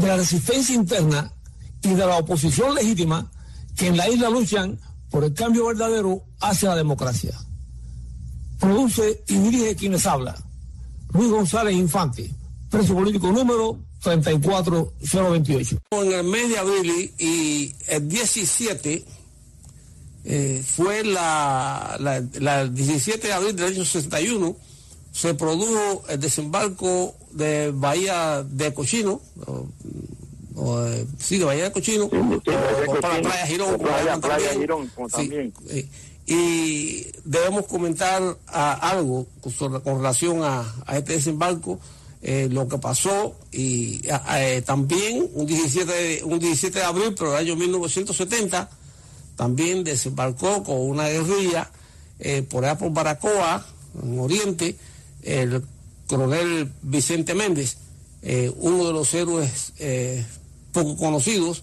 de 0.00 0.06
la 0.06 0.16
resistencia 0.16 0.74
interna 0.74 1.32
y 1.82 1.90
de 1.90 2.06
la 2.06 2.16
oposición 2.18 2.74
legítima 2.74 3.30
que 3.76 3.88
en 3.88 3.96
la 3.96 4.08
isla 4.08 4.30
luchan 4.30 4.80
por 5.10 5.24
el 5.24 5.34
cambio 5.34 5.66
verdadero 5.66 6.22
hacia 6.40 6.70
la 6.70 6.76
democracia. 6.76 7.36
Produce 8.58 9.22
y 9.26 9.36
dirige 9.36 9.76
quienes 9.76 10.06
habla. 10.06 10.36
Luis 11.12 11.30
González 11.30 11.74
Infante, 11.74 12.30
preso 12.70 12.94
político 12.94 13.32
número 13.32 13.78
34028. 14.02 15.78
En 15.90 16.12
el 16.12 16.24
mes 16.24 16.48
de 16.48 16.58
abril 16.58 17.14
y 17.18 17.74
el 17.88 18.08
17 18.08 19.04
eh, 20.24 20.62
fue 20.66 21.04
la, 21.04 21.96
la, 21.98 22.66
17 22.66 23.26
de 23.26 23.32
abril 23.32 23.56
del 23.56 23.74
año 23.74 23.84
61, 23.84 24.56
se 25.12 25.34
produjo 25.34 26.04
el 26.08 26.20
desembarco 26.20 27.14
de 27.32 27.70
Bahía 27.72 28.42
de 28.42 28.72
Cochino, 28.74 29.20
o, 30.56 30.86
eh, 30.86 31.06
sí, 31.18 31.38
de 31.38 31.44
Bahía 31.44 31.64
de 31.64 31.72
Cochino, 31.72 32.08
para 33.00 33.14
la 33.14 33.22
Playa 33.22 33.46
Girón, 33.46 33.78
playa, 33.78 34.52
Girón 34.52 34.90
también. 35.10 35.52
Eh, 35.68 35.88
y 36.26 37.06
debemos 37.24 37.66
comentar 37.66 38.36
algo 38.46 39.26
con, 39.82 39.96
relación 39.96 40.42
a, 40.44 40.64
este 40.92 41.14
desembarco, 41.14 41.80
lo 42.22 42.68
que 42.68 42.78
pasó 42.78 43.34
y 43.50 44.02
también 44.64 45.28
un 45.34 45.46
17, 45.46 46.22
un 46.24 46.38
17 46.38 46.78
de 46.78 46.84
abril, 46.84 47.14
pero 47.16 47.30
del 47.32 47.40
año 47.40 47.56
1970, 47.56 48.70
también 49.34 49.82
desembarcó 49.82 50.62
con 50.62 50.80
una 50.80 51.08
guerrilla 51.08 51.70
eh, 52.18 52.42
por 52.42 52.64
allá 52.64 52.76
por 52.76 52.92
Baracoa, 52.92 53.64
en 54.02 54.18
Oriente, 54.18 54.76
el 55.22 55.64
coronel 56.10 56.72
Vicente 56.82 57.34
Méndez, 57.34 57.76
eh, 58.22 58.52
uno 58.56 58.86
de 58.86 58.92
los 58.92 59.14
héroes 59.14 59.72
eh, 59.78 60.24
poco 60.72 60.96
conocidos 60.96 61.62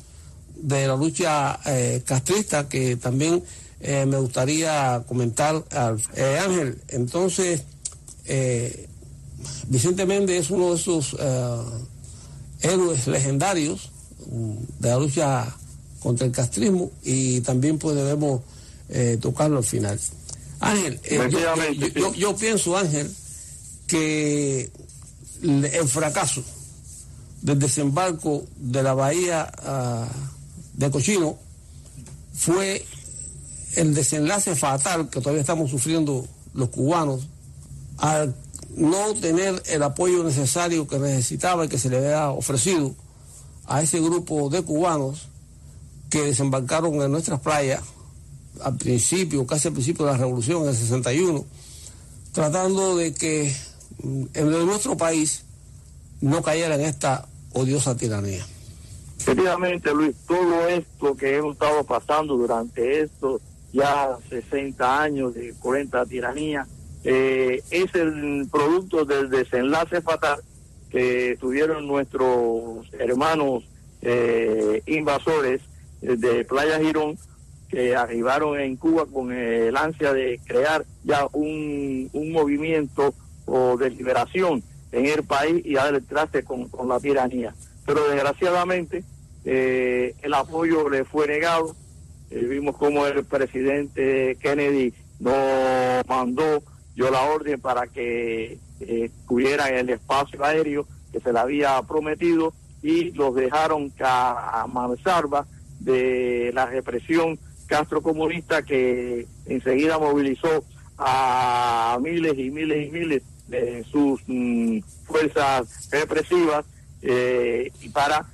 de 0.55 0.87
la 0.87 0.95
lucha 0.95 1.59
castrista, 2.03 2.67
que 2.67 2.95
también 2.95 3.43
me 3.79 4.17
gustaría 4.17 5.03
comentar. 5.07 5.63
Ángel, 5.71 6.81
entonces, 6.87 7.61
Vicente 9.67 10.07
Méndez 10.07 10.45
es 10.45 10.49
uno 10.49 10.69
de 10.69 10.75
esos 10.77 11.15
héroes 12.61 13.05
legendarios 13.05 13.91
mm, 14.31 14.55
de 14.79 14.89
la 14.89 14.97
lucha 14.97 15.55
contra 15.99 16.25
el 16.25 16.31
castrismo 16.31 16.91
y 17.03 17.41
también 17.41 17.77
pues 17.77 17.95
debemos 17.95 18.41
eh, 18.89 19.17
tocarlo 19.21 19.57
al 19.57 19.63
final. 19.63 19.99
Ángel, 20.59 20.99
eh, 21.03 21.29
yo, 22.15 22.35
pienso, 22.35 22.77
Ángel, 22.77 23.11
que 23.87 24.71
el 25.41 25.87
fracaso 25.87 26.43
del 27.41 27.59
desembarco 27.59 28.45
de 28.57 28.83
la 28.83 28.93
bahía 28.93 29.51
ah, 29.63 30.07
de 30.73 30.91
Cochino 30.91 31.37
fue 32.33 32.85
el 33.75 33.93
desenlace 33.93 34.55
fatal 34.55 35.09
que 35.09 35.19
todavía 35.21 35.41
estamos 35.41 35.71
sufriendo 35.71 36.27
los 36.53 36.69
cubanos 36.69 37.27
al 37.97 38.35
no 38.75 39.13
tener 39.15 39.61
el 39.67 39.83
apoyo 39.83 40.23
necesario 40.23 40.87
que 40.87 40.99
necesitaba 40.99 41.65
y 41.65 41.67
que 41.69 41.77
se 41.77 41.89
le 41.89 41.97
había 41.97 42.29
ofrecido 42.29 42.93
a 43.65 43.81
ese 43.81 43.99
grupo 43.99 44.49
de 44.49 44.61
cubanos 44.61 45.27
que 46.09 46.21
desembarcaron 46.23 47.01
en 47.01 47.11
nuestras 47.11 47.39
playas 47.39 47.81
al 48.63 48.75
principio, 48.77 49.45
casi 49.45 49.67
al 49.67 49.73
principio 49.73 50.05
de 50.05 50.11
la 50.13 50.17
revolución, 50.17 50.63
en 50.63 50.69
el 50.69 50.75
61, 50.75 51.45
tratando 52.31 52.95
de 52.95 53.13
que 53.13 53.55
en 54.03 54.65
nuestro 54.65 54.95
país 54.97 55.45
no 56.21 56.41
cayera 56.41 56.75
en 56.75 56.81
esta 56.81 57.25
odiosa 57.53 57.95
tiranía. 57.95 58.45
Efectivamente, 59.19 59.93
Luis, 59.93 60.15
todo 60.27 60.67
esto 60.67 61.15
que 61.15 61.37
hemos 61.37 61.53
estado 61.53 61.83
pasando 61.83 62.37
durante 62.37 63.01
estos 63.01 63.41
ya 63.73 64.17
60 64.29 65.01
años 65.01 65.33
de 65.33 65.53
40 65.59 66.05
tiranía, 66.05 66.65
eh, 67.03 67.61
es 67.69 67.93
el 67.95 68.47
producto 68.51 69.05
del 69.05 69.29
desenlace 69.29 70.01
fatal 70.01 70.41
que 70.89 71.37
tuvieron 71.39 71.87
nuestros 71.87 72.87
hermanos 72.93 73.63
eh, 74.01 74.81
invasores 74.85 75.61
de 76.01 76.45
Playa 76.45 76.79
Girón 76.79 77.17
que 77.69 77.95
arribaron 77.95 78.59
en 78.59 78.77
Cuba 78.77 79.05
con 79.05 79.31
el 79.31 79.75
ansia 79.75 80.13
de 80.13 80.39
crear 80.45 80.85
ya 81.03 81.27
un, 81.33 82.09
un 82.13 82.31
movimiento 82.31 83.13
o 83.47 83.77
de 83.77 83.89
liberación 83.89 84.61
en 84.91 85.05
el 85.05 85.23
país 85.23 85.65
y 85.65 85.75
el 85.75 86.05
traste 86.05 86.43
con, 86.43 86.69
la 86.87 86.99
tiranía. 86.99 87.53
Pero 87.85 88.07
desgraciadamente 88.09 89.03
eh, 89.45 90.15
el 90.21 90.33
apoyo 90.33 90.89
le 90.89 91.03
fue 91.05 91.27
negado. 91.27 91.75
Eh, 92.29 92.45
vimos 92.45 92.77
como 92.77 93.05
el 93.07 93.23
presidente 93.25 94.37
Kennedy 94.41 94.93
no 95.19 95.33
mandó, 96.07 96.61
dio 96.93 97.09
la 97.09 97.21
orden 97.23 97.59
para 97.59 97.87
que 97.87 98.59
eh, 98.81 99.11
el 99.29 99.89
espacio 99.89 100.43
aéreo 100.43 100.85
que 101.11 101.19
se 101.19 101.31
le 101.31 101.39
había 101.39 101.81
prometido 101.83 102.53
y 102.83 103.11
los 103.11 103.33
dejaron 103.33 103.91
a, 104.01 104.61
a 104.61 104.67
mansalva 104.67 105.47
de 105.79 106.51
la 106.53 106.65
represión 106.65 107.39
castrocomunista 107.67 108.63
que 108.63 109.27
enseguida 109.45 109.97
movilizó 109.97 110.63
a 110.97 111.97
miles 112.01 112.37
y 112.37 112.49
miles 112.49 112.87
y 112.87 112.91
miles 112.91 113.23
de 113.47 113.83
sus 113.85 114.21
mm, 114.27 114.79
fuerzas 115.05 115.89
represivas 115.91 116.65
eh, 117.01 117.71
y 117.81 117.89
para 117.89 118.25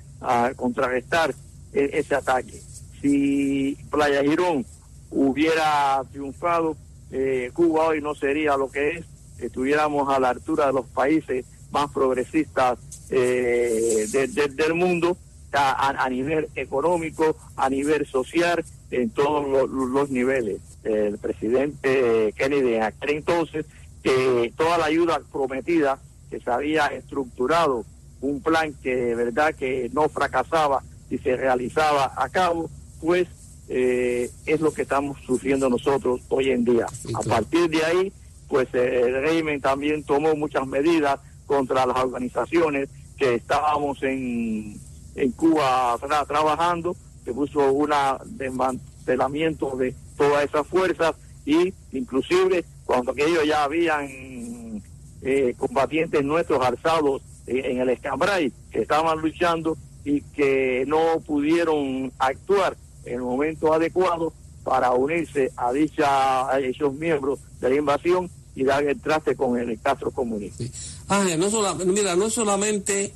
contrarrestar 0.55 1.35
e, 1.73 1.89
ese 1.93 2.15
ataque. 2.15 2.61
Si 3.01 3.77
Playa 3.91 4.21
Girón 4.23 4.65
hubiera 5.11 6.01
triunfado, 6.11 6.77
eh, 7.11 7.51
Cuba 7.53 7.87
hoy 7.87 8.01
no 8.01 8.15
sería 8.15 8.55
lo 8.55 8.71
que 8.71 8.97
es, 8.97 9.05
estuviéramos 9.39 10.07
a 10.09 10.19
la 10.19 10.29
altura 10.29 10.67
de 10.67 10.73
los 10.73 10.85
países 10.87 11.45
más 11.71 11.91
progresistas 11.91 12.79
eh, 13.09 14.07
del 14.09 14.73
mundo 14.73 15.17
a, 15.51 16.09
nivel 16.09 16.47
económico, 16.55 17.35
a 17.55 17.69
nivel 17.69 18.07
social, 18.07 18.63
en 18.89 19.09
todos 19.09 19.69
los, 19.69 20.09
niveles. 20.09 20.61
El 20.83 21.17
presidente 21.17 22.33
Kennedy 22.35 22.75
en 22.75 22.83
aquel 22.83 23.09
entonces, 23.11 23.65
que 24.03 24.53
toda 24.55 24.77
la 24.77 24.85
ayuda 24.85 25.21
prometida, 25.31 25.99
que 26.29 26.39
se 26.39 26.51
había 26.51 26.87
estructurado 26.87 27.85
un 28.21 28.41
plan 28.41 28.73
que 28.81 28.95
de 28.95 29.15
verdad 29.15 29.55
que 29.55 29.89
no 29.93 30.09
fracasaba 30.09 30.83
y 31.09 31.17
se 31.17 31.35
realizaba 31.35 32.13
a 32.15 32.29
cabo, 32.29 32.69
pues 33.01 33.27
eh, 33.69 34.29
es 34.45 34.61
lo 34.61 34.73
que 34.73 34.83
estamos 34.83 35.17
sufriendo 35.25 35.69
nosotros 35.69 36.21
hoy 36.29 36.51
en 36.51 36.65
día. 36.65 36.85
A 37.15 37.21
partir 37.21 37.69
de 37.69 37.83
ahí, 37.83 38.13
pues 38.47 38.67
el 38.73 39.21
régimen 39.21 39.61
también 39.61 40.03
tomó 40.03 40.35
muchas 40.35 40.67
medidas 40.67 41.19
contra 41.45 41.85
las 41.85 41.97
organizaciones 41.97 42.89
que 43.17 43.35
estábamos 43.35 44.01
en 44.03 44.79
en 45.15 45.31
Cuba 45.31 45.97
trabajando, 46.27 46.95
se 47.23 47.33
puso 47.33 47.71
un 47.71 47.91
desmantelamiento 48.25 49.75
de 49.77 49.95
todas 50.17 50.45
esas 50.45 50.67
fuerzas 50.67 51.15
y 51.45 51.73
inclusive 51.91 52.65
cuando 52.93 53.11
aquellos 53.11 53.43
ya 53.47 53.63
habían 53.63 54.83
eh, 55.23 55.55
combatientes 55.57 56.23
nuestros 56.23 56.63
alzados 56.63 57.23
en, 57.47 57.79
el 57.79 57.89
escambray 57.89 58.53
que 58.71 58.83
estaban 58.83 59.19
luchando 59.19 59.75
y 60.05 60.21
que 60.21 60.83
no 60.85 61.19
pudieron 61.25 62.11
actuar 62.19 62.77
en 63.05 63.15
el 63.15 63.21
momento 63.21 63.73
adecuado 63.73 64.31
para 64.63 64.91
unirse 64.91 65.51
a 65.57 65.73
dicha 65.73 66.47
a 66.47 66.59
esos 66.59 66.93
miembros 66.93 67.39
de 67.59 67.69
la 67.69 67.75
invasión 67.77 68.29
y 68.55 68.63
dar 68.63 68.83
el 68.83 69.01
traste 69.01 69.35
con 69.35 69.57
el 69.57 69.79
Castro 69.81 70.11
comunista. 70.11 70.63
no 71.09 71.75
mira, 71.85 72.15
no 72.15 72.29
solamente 72.29 73.11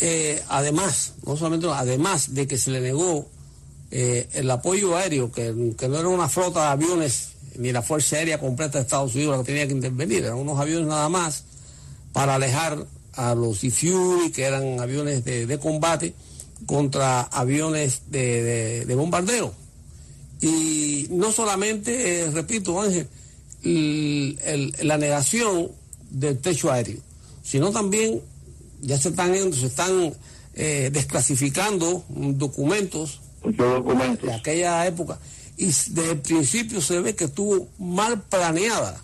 eh, 0.00 0.42
además, 0.48 1.14
no 1.24 1.36
solamente 1.36 1.68
además 1.68 2.34
de 2.34 2.48
que 2.48 2.58
se 2.58 2.72
le 2.72 2.80
negó 2.80 3.28
eh, 3.92 4.28
el 4.32 4.50
apoyo 4.50 4.96
aéreo, 4.96 5.30
que, 5.30 5.52
no 5.52 5.98
era 5.98 6.08
una 6.08 6.28
flota 6.28 6.62
de 6.62 6.68
aviones 6.70 7.31
ni 7.58 7.72
la 7.72 7.82
Fuerza 7.82 8.16
Aérea 8.16 8.38
completa 8.38 8.78
de 8.78 8.82
Estados 8.82 9.14
Unidos 9.14 9.36
la 9.36 9.42
que 9.42 9.52
tenía 9.52 9.66
que 9.66 9.72
intervenir, 9.72 10.24
eran 10.24 10.38
unos 10.38 10.58
aviones 10.58 10.86
nada 10.86 11.08
más 11.08 11.44
para 12.12 12.34
alejar 12.34 12.86
a 13.14 13.34
los 13.34 13.60
Fury, 13.60 14.32
que 14.32 14.44
eran 14.44 14.80
aviones 14.80 15.24
de, 15.24 15.58
combate, 15.58 16.14
contra 16.66 17.22
aviones 17.22 18.02
de, 18.10 18.92
bombardeo. 18.96 19.52
Y 20.40 21.06
no 21.10 21.30
solamente, 21.30 22.22
eh, 22.24 22.30
repito, 22.30 22.80
Ángel, 22.80 23.08
la 24.82 24.98
negación 24.98 25.68
del 26.10 26.38
techo 26.38 26.72
aéreo, 26.72 27.00
sino 27.42 27.70
también 27.70 28.20
ya 28.80 28.98
se 28.98 29.10
están, 29.10 29.52
se 29.52 29.66
están 29.66 30.14
eh, 30.54 30.90
desclasificando 30.92 32.04
documentos, 32.08 33.20
documentos 33.44 34.28
de 34.28 34.34
aquella 34.34 34.86
época 34.86 35.18
y 35.62 35.66
desde 35.66 36.10
el 36.10 36.18
principio 36.18 36.80
se 36.80 37.00
ve 37.00 37.14
que 37.14 37.24
estuvo 37.24 37.68
mal 37.78 38.20
planeada 38.20 39.00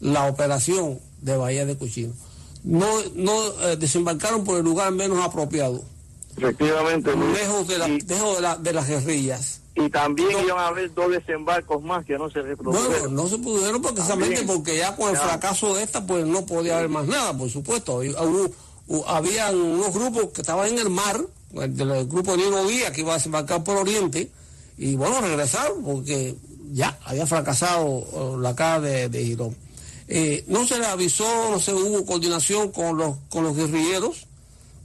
la 0.00 0.24
operación 0.24 0.98
de 1.20 1.36
Bahía 1.36 1.66
de 1.66 1.76
Cochino. 1.76 2.14
No, 2.64 2.86
no 3.14 3.62
eh, 3.62 3.76
desembarcaron 3.76 4.42
por 4.42 4.56
el 4.56 4.64
lugar 4.64 4.90
menos 4.90 5.22
apropiado. 5.22 5.84
Efectivamente. 6.34 7.14
Lejos 7.14 7.68
de, 7.68 7.78
la, 7.78 7.88
lejos 7.88 8.62
de, 8.62 8.72
las 8.72 8.88
guerrillas. 8.88 9.60
Y 9.74 9.90
también 9.90 10.30
iban 10.30 10.58
a 10.58 10.68
haber 10.68 10.94
dos 10.94 11.10
desembarcos 11.10 11.82
más 11.82 12.06
que 12.06 12.16
no 12.16 12.30
se 12.30 12.40
reprodujeron. 12.40 13.14
No, 13.14 13.24
no 13.24 13.28
se 13.28 13.36
pudieron 13.36 13.82
precisamente 13.82 14.44
porque 14.44 14.78
ya 14.78 14.96
con 14.96 15.10
el 15.10 15.16
fracaso 15.18 15.74
de 15.74 15.82
esta, 15.82 16.06
pues 16.06 16.26
no 16.26 16.46
podía 16.46 16.78
haber 16.78 16.88
más 16.88 17.06
nada, 17.06 17.36
por 17.36 17.50
supuesto. 17.50 18.00
había 19.06 19.50
unos 19.50 19.92
grupos 19.92 20.30
que 20.32 20.40
estaban 20.40 20.68
en 20.68 20.78
el 20.78 20.88
mar, 20.88 21.20
del 21.52 22.06
grupo 22.06 22.34
de 22.34 22.44
Nino 22.44 22.64
Díaz 22.64 22.92
que 22.92 23.02
iba 23.02 23.12
a 23.12 23.16
desembarcar 23.16 23.62
por 23.62 23.76
Oriente, 23.76 24.30
y 24.78 24.94
bueno, 24.94 25.20
regresar 25.20 25.72
porque 25.84 26.36
ya 26.72 26.98
había 27.04 27.26
fracasado 27.26 28.38
la 28.40 28.54
cara 28.54 28.80
de, 28.80 29.08
de 29.08 29.24
Girón. 29.24 29.56
Eh, 30.10 30.44
no 30.48 30.66
se 30.66 30.78
le 30.78 30.86
avisó, 30.86 31.50
no 31.50 31.60
se 31.60 31.74
hubo 31.74 32.06
coordinación 32.06 32.72
con 32.72 32.96
los, 32.96 33.16
con 33.28 33.44
los 33.44 33.54
guerrilleros, 33.54 34.26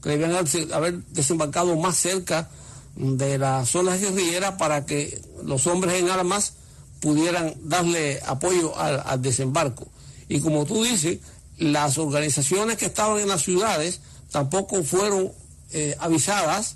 que 0.02 0.10
debían 0.10 0.36
haber 0.74 1.04
desembarcado 1.06 1.78
más 1.78 1.96
cerca 1.96 2.50
de 2.96 3.38
las 3.38 3.70
zonas 3.70 4.02
guerrilleras 4.02 4.56
para 4.56 4.86
que 4.86 5.22
los 5.44 5.66
hombres 5.66 5.96
en 5.96 6.10
armas 6.10 6.54
pudieran 7.00 7.54
darle 7.64 8.20
apoyo 8.26 8.78
al, 8.78 9.22
desembarco. 9.22 9.88
Y 10.28 10.42
como 10.42 10.66
tú 10.66 10.84
dices, 10.84 11.20
las 11.58 11.98
organizaciones 11.98 12.78
que 12.78 12.88
estaban 12.88 13.20
en 13.20 13.30
las 13.30 13.44
ciudades 13.44 14.02
tampoco 14.30 14.84
fueron 14.84 15.32
eh, 15.72 15.96
avisadas 16.00 16.76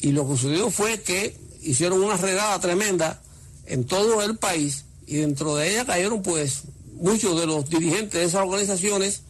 y 0.00 0.12
lo 0.12 0.28
que 0.28 0.36
sucedió 0.36 0.70
fue 0.70 1.02
que 1.02 1.36
hicieron 1.62 2.02
una 2.02 2.16
redada 2.16 2.58
tremenda 2.60 3.20
en 3.66 3.84
todo 3.84 4.22
el 4.22 4.36
país 4.36 4.84
y 5.06 5.16
dentro 5.16 5.56
de 5.56 5.70
ella 5.70 5.84
cayeron 5.84 6.22
pues 6.22 6.64
muchos 6.94 7.38
de 7.40 7.46
los 7.46 7.68
dirigentes 7.68 8.12
de 8.12 8.24
esas 8.24 8.42
organizaciones, 8.42 9.22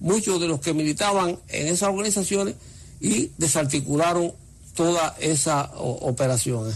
muchos 0.00 0.40
de 0.40 0.48
los 0.48 0.60
que 0.60 0.74
militaban 0.74 1.38
en 1.48 1.66
esas 1.68 1.88
organizaciones 1.88 2.56
y 3.00 3.30
desarticularon 3.38 4.32
toda 4.74 5.16
esa 5.20 5.70
operación. 5.74 6.72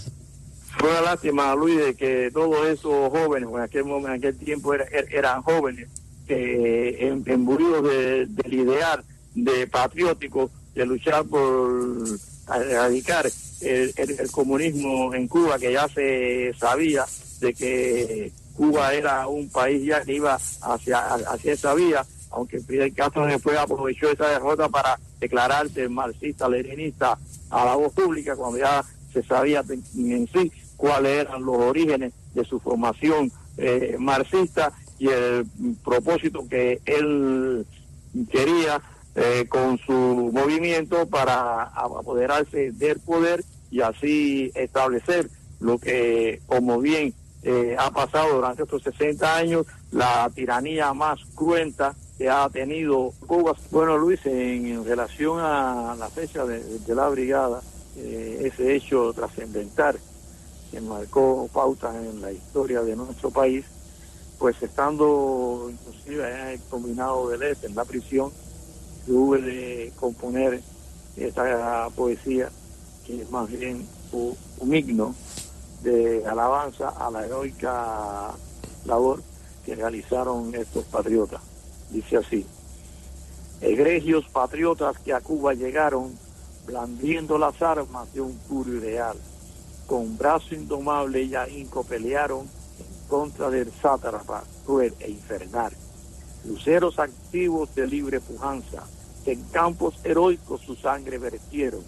Fue 0.79 0.91
una 0.91 1.01
lástima, 1.01 1.55
Luis, 1.55 1.79
de 1.79 1.95
que 1.95 2.31
todos 2.33 2.67
esos 2.67 3.11
jóvenes, 3.11 3.49
en 3.49 3.61
aquel 3.61 3.85
momento, 3.85 4.09
en 4.09 4.15
aquel 4.15 4.37
tiempo 4.37 4.75
er, 4.75 5.09
eran 5.11 5.43
jóvenes, 5.43 5.89
en, 6.29 7.25
de, 7.25 8.27
del 8.29 8.55
ideal 8.55 9.05
de 9.35 9.67
patriótico, 9.67 10.51
de 10.75 10.85
luchar 10.85 11.25
por 11.25 12.19
erradicar 12.49 13.31
el, 13.61 14.31
comunismo 14.31 15.15
en 15.15 15.29
Cuba, 15.29 15.59
que 15.59 15.73
ya 15.73 15.89
se 15.89 16.53
sabía 16.59 17.05
de 17.41 17.55
que 17.55 18.33
Cuba 18.57 18.95
era 18.95 19.27
un 19.27 19.49
país 19.49 19.85
ya 19.85 20.03
que 20.03 20.15
iba 20.15 20.35
hacia, 20.35 21.15
hacia 21.15 21.53
esa 21.53 21.75
vía, 21.75 22.05
aunque 22.31 22.61
Fidel 22.61 22.95
Castro 22.95 23.27
después 23.27 23.57
aprovechó 23.59 24.11
esa 24.11 24.29
derrota 24.29 24.69
para 24.69 24.99
declararse 25.21 25.89
marxista-leninista 25.89 27.19
a 27.51 27.65
la 27.65 27.75
voz 27.75 27.93
pública, 27.93 28.37
cuando 28.37 28.59
ya 28.59 28.85
se 29.13 29.23
sabía 29.23 29.65
en 29.69 30.29
sí 30.33 30.53
cuáles 30.77 31.21
eran 31.21 31.45
los 31.45 31.57
orígenes 31.57 32.13
de 32.35 32.45
su 32.45 32.61
formación 32.61 33.33
eh, 33.57 33.97
marxista 33.99 34.73
y 34.99 35.09
el 35.09 35.47
propósito 35.85 36.47
que 36.49 36.81
él 36.85 37.67
quería 38.31 38.81
eh, 39.17 39.47
con 39.49 39.79
su 39.79 39.93
movimiento 40.33 41.07
para 41.07 41.63
apoderarse 41.63 42.71
del 42.73 43.01
poder 43.01 43.43
y 43.71 43.81
así 43.81 44.53
establecer 44.55 45.29
lo 45.59 45.79
que, 45.79 46.43
como 46.47 46.79
bien 46.81 47.15
eh, 47.43 47.77
ha 47.79 47.91
pasado 47.91 48.35
durante 48.35 48.65
estos 48.65 48.83
60 48.83 49.37
años, 49.37 49.67
la 49.91 50.31
tiranía 50.35 50.93
más 50.93 51.21
cruenta 51.35 51.95
que 52.19 52.29
ha 52.29 52.49
tenido 52.51 53.13
Cuba. 53.27 53.55
Bueno, 53.71 53.97
Luis, 53.97 54.21
en, 54.27 54.85
relación 54.85 55.41
a 55.41 55.95
la 55.99 56.09
fecha 56.11 56.45
de, 56.45 56.95
la 56.95 57.09
brigada, 57.09 57.63
eh, 57.97 58.51
ese 58.53 58.75
hecho 58.75 59.13
trascendental 59.15 59.99
que 60.71 60.81
marcó 60.81 61.49
pautas 61.53 61.95
en 61.97 62.21
la 62.21 62.33
historia 62.33 62.83
de 62.83 62.97
nuestro 62.97 63.31
país, 63.31 63.65
pues 64.39 64.61
estando 64.63 65.71
inclusive 65.71 66.55
el 66.55 66.61
combinado 66.69 67.29
del 67.29 67.45
Este, 67.45 67.67
en 67.69 67.75
la 67.75 67.85
prisión, 67.85 68.31
tuve 69.07 69.41
de 69.41 69.93
componer 69.99 70.61
esta 71.17 71.89
poesía, 71.95 72.51
que 73.07 73.23
es 73.23 73.31
más 73.31 73.49
bien 73.49 73.87
un, 74.13 74.75
himno 74.75 75.15
de 75.83 76.27
alabanza 76.27 76.89
a 76.89 77.11
la 77.11 77.25
heroica 77.25 78.33
labor 78.85 79.23
que 79.65 79.75
realizaron 79.75 80.55
estos 80.55 80.85
patriotas. 80.85 81.41
Dice 81.91 82.17
así, 82.17 82.45
egregios 83.61 84.27
patriotas 84.29 84.99
que 84.99 85.13
a 85.13 85.21
Cuba 85.21 85.55
llegaron, 85.55 86.13
blandiendo 86.67 87.39
las 87.39 87.63
armas 87.63 88.13
de 88.13 88.21
un 88.21 88.37
puro 88.39 88.75
ideal, 88.75 89.17
con 89.87 90.19
brazo 90.19 90.55
indomable 90.55 91.23
y 91.23 91.37
ahínco 91.37 91.85
pelearon 91.85 92.41
en 92.41 93.09
contra 93.09 93.51
del 93.51 93.71
sátrapa 93.81 94.43
cruel 94.65 94.95
e 94.99 95.11
infernal. 95.11 95.73
Luceros 96.45 96.99
activos 96.99 97.75
de 97.75 97.87
libre 97.87 98.21
pujanza, 98.21 98.85
en 99.27 99.43
campos 99.51 99.95
heroicos 100.05 100.61
su 100.63 100.77
sangre 100.77 101.19
vertieron. 101.19 101.83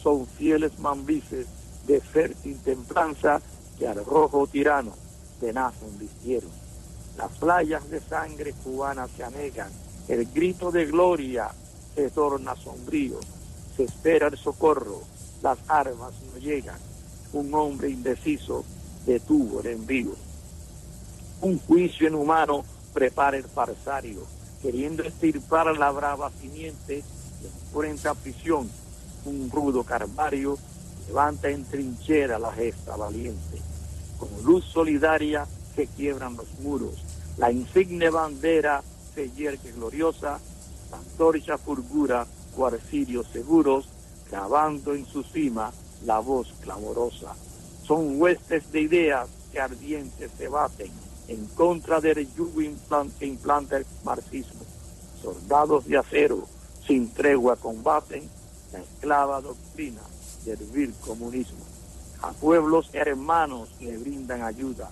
Son 0.00 0.26
fieles 0.26 0.78
mambises 0.78 1.46
de 1.86 2.00
fértil 2.00 2.58
templanza 2.62 3.40
que 3.78 3.88
al 3.88 4.04
rojo 4.04 4.46
tirano 4.46 4.92
tenaz 5.40 5.74
vistieron. 5.98 6.50
Las 7.16 7.32
playas 7.32 7.88
de 7.90 8.00
sangre 8.00 8.52
cubana 8.52 9.08
se 9.08 9.24
anegan, 9.24 9.70
el 10.08 10.26
grito 10.32 10.70
de 10.70 10.86
gloria 10.86 11.50
se 11.94 12.10
torna 12.10 12.54
sombrío, 12.56 13.18
se 13.76 13.84
espera 13.84 14.28
el 14.28 14.36
socorro, 14.36 15.00
las 15.42 15.58
armas 15.68 16.12
no 16.32 16.38
llegan, 16.38 16.78
un 17.32 17.52
hombre 17.54 17.90
indeciso 17.90 18.64
detuvo 19.06 19.60
el 19.60 19.66
envío. 19.68 20.14
Un 21.40 21.58
juicio 21.60 22.08
inhumano 22.08 22.64
prepara 22.92 23.36
el 23.36 23.44
farsario, 23.44 24.20
queriendo 24.62 25.02
estirpar 25.02 25.76
la 25.76 25.90
brava 25.90 26.30
simiente, 26.40 27.02
enfrenta 27.42 28.10
a 28.10 28.14
prisión 28.14 28.68
un 29.24 29.50
rudo 29.50 29.82
carvario, 29.82 30.58
levanta 31.08 31.48
en 31.48 31.64
trinchera 31.64 32.38
la 32.38 32.52
gesta 32.52 32.96
valiente. 32.96 33.60
Con 34.18 34.28
luz 34.44 34.64
solidaria 34.64 35.46
se 35.74 35.86
quiebran 35.86 36.36
los 36.36 36.48
muros, 36.60 36.94
la 37.38 37.52
insigne 37.52 38.08
bandera 38.10 38.82
se 39.14 39.30
yergue 39.30 39.72
gloriosa, 39.72 40.38
la 40.90 40.96
antorcha 40.96 41.58
fulgura, 41.58 42.26
cuarcirios 42.54 43.26
seguros, 43.32 43.88
grabando 44.30 44.94
en 44.94 45.06
su 45.06 45.22
cima 45.22 45.72
la 46.04 46.18
voz 46.18 46.52
clamorosa. 46.60 47.34
Son 47.86 48.20
huestes 48.20 48.70
de 48.72 48.80
ideas 48.80 49.28
que 49.52 49.60
ardientes 49.60 50.30
se 50.36 50.48
baten 50.48 50.90
en 51.28 51.46
contra 51.48 52.00
del 52.00 52.32
yugo 52.34 52.60
que 53.18 53.26
implanta 53.26 53.76
el 53.76 53.86
marxismo. 54.04 54.60
Soldados 55.22 55.86
de 55.86 55.98
acero 55.98 56.46
sin 56.86 57.12
tregua 57.12 57.56
combaten 57.56 58.28
la 58.72 58.78
esclava 58.80 59.40
doctrina 59.40 60.02
del 60.44 60.58
vil 60.72 60.94
comunismo. 61.00 61.64
A 62.22 62.32
pueblos 62.32 62.90
hermanos 62.92 63.68
le 63.80 63.96
brindan 63.98 64.42
ayuda, 64.42 64.88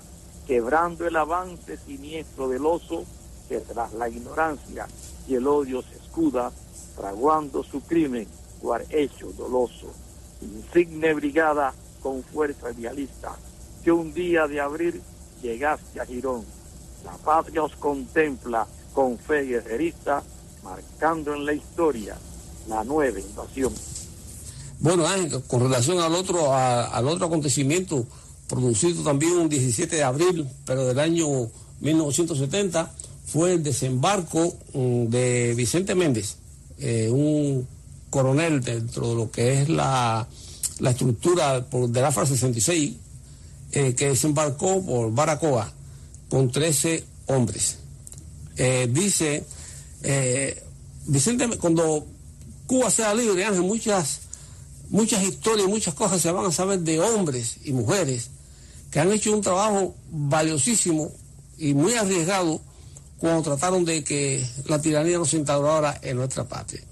quebrando 0.46 1.06
el 1.06 1.16
avance 1.16 1.76
siniestro 1.76 2.48
del 2.48 2.66
oso 2.66 3.04
que 3.48 3.60
tras 3.60 3.92
la 3.94 4.08
ignorancia 4.08 4.86
y 5.28 5.36
el 5.36 5.46
odio 5.46 5.82
se 5.82 5.96
escuda, 5.96 6.50
fraguando 6.96 7.62
su 7.62 7.80
crimen 7.82 8.26
cual 8.60 8.84
hecho 8.90 9.32
doloso. 9.32 9.92
Insigne 10.40 11.14
brigada 11.14 11.72
con 12.02 12.22
fuerza 12.22 12.70
idealista, 12.70 13.34
que 13.82 13.92
un 13.92 14.12
día 14.12 14.46
de 14.46 14.60
abril 14.60 15.02
llegaste 15.44 16.00
a 16.00 16.06
Girón. 16.06 16.42
La 17.04 17.12
patria 17.18 17.62
os 17.62 17.76
contempla 17.76 18.66
con 18.92 19.18
fe 19.18 19.42
guerrerista, 19.42 20.22
marcando 20.62 21.34
en 21.34 21.44
la 21.44 21.52
historia 21.52 22.16
la 22.68 22.82
nueva 22.82 23.20
invasión. 23.20 23.72
Bueno, 24.80 25.04
con 25.46 25.60
relación 25.60 26.00
al 26.00 26.14
otro, 26.14 26.54
al 26.54 27.06
otro 27.06 27.26
acontecimiento 27.26 28.06
producido 28.48 29.02
también 29.02 29.32
un 29.32 29.48
17 29.48 29.96
de 29.96 30.02
abril, 30.02 30.48
pero 30.64 30.86
del 30.86 30.98
año 30.98 31.26
1970, 31.80 32.90
fue 33.26 33.54
el 33.54 33.62
desembarco 33.62 34.56
mm, 34.72 35.04
de 35.06 35.54
Vicente 35.56 35.94
Méndez, 35.94 36.36
eh, 36.78 37.08
un 37.10 37.66
coronel 38.10 38.62
dentro 38.62 39.08
de 39.08 39.14
lo 39.14 39.30
que 39.30 39.62
es 39.62 39.68
la, 39.68 40.26
la 40.78 40.90
estructura 40.90 41.60
del 41.60 42.04
AFA 42.04 42.26
66 42.26 42.92
eh, 43.74 43.94
que 43.94 44.08
desembarcó 44.08 44.84
por 44.84 45.12
Baracoa 45.12 45.72
con 46.28 46.50
13 46.50 47.04
hombres. 47.26 47.78
Eh, 48.56 48.88
dice 48.90 49.44
eh, 50.02 50.62
Vicente, 51.06 51.48
cuando 51.58 52.06
Cuba 52.66 52.90
sea 52.90 53.14
libre, 53.14 53.44
Ángel, 53.44 53.62
muchas, 53.62 54.20
muchas 54.88 55.22
historias, 55.22 55.68
muchas 55.68 55.94
cosas 55.94 56.20
se 56.20 56.30
van 56.30 56.46
a 56.46 56.52
saber 56.52 56.80
de 56.80 57.00
hombres 57.00 57.58
y 57.64 57.72
mujeres 57.72 58.30
que 58.90 59.00
han 59.00 59.12
hecho 59.12 59.34
un 59.34 59.42
trabajo 59.42 59.94
valiosísimo 60.10 61.10
y 61.58 61.74
muy 61.74 61.94
arriesgado 61.94 62.60
cuando 63.18 63.42
trataron 63.42 63.84
de 63.84 64.04
que 64.04 64.46
la 64.66 64.80
tiranía 64.80 65.18
no 65.18 65.24
se 65.24 65.38
instaurara 65.38 65.98
en 66.02 66.16
nuestra 66.16 66.44
patria. 66.44 66.82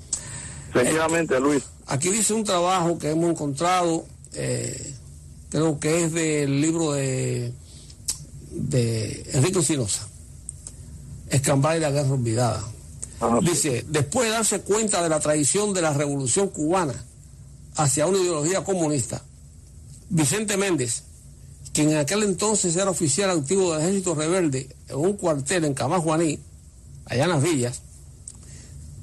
Efectivamente, 0.70 1.38
Luis. 1.38 1.64
Aquí 1.86 2.10
dice 2.10 2.32
un 2.32 2.44
trabajo 2.44 2.98
que 2.98 3.10
hemos 3.10 3.30
encontrado, 3.30 4.06
eh, 4.34 4.94
creo 5.52 5.78
que 5.78 6.04
es 6.04 6.12
del 6.12 6.62
libro 6.62 6.92
de, 6.92 7.52
de 8.52 9.30
Enrique 9.34 9.62
Sinosa, 9.62 10.08
Escambay 11.28 11.76
y 11.76 11.80
la 11.82 11.90
Guerra 11.90 12.10
Olvidada. 12.10 12.64
Ah, 13.20 13.38
dice, 13.42 13.84
después 13.86 14.28
de 14.28 14.34
darse 14.34 14.62
cuenta 14.62 15.02
de 15.02 15.10
la 15.10 15.20
traición 15.20 15.74
de 15.74 15.82
la 15.82 15.92
revolución 15.92 16.48
cubana 16.48 16.94
hacia 17.76 18.06
una 18.06 18.18
ideología 18.18 18.64
comunista, 18.64 19.22
Vicente 20.08 20.56
Méndez, 20.56 21.02
quien 21.74 21.90
en 21.90 21.98
aquel 21.98 22.22
entonces 22.22 22.74
era 22.74 22.90
oficial 22.90 23.28
activo 23.28 23.74
del 23.74 23.82
ejército 23.82 24.14
rebelde 24.14 24.74
en 24.88 24.96
un 24.96 25.12
cuartel 25.12 25.66
en 25.66 25.74
Camajuaní, 25.74 26.38
allá 27.04 27.24
en 27.24 27.30
las 27.30 27.42
villas, 27.42 27.82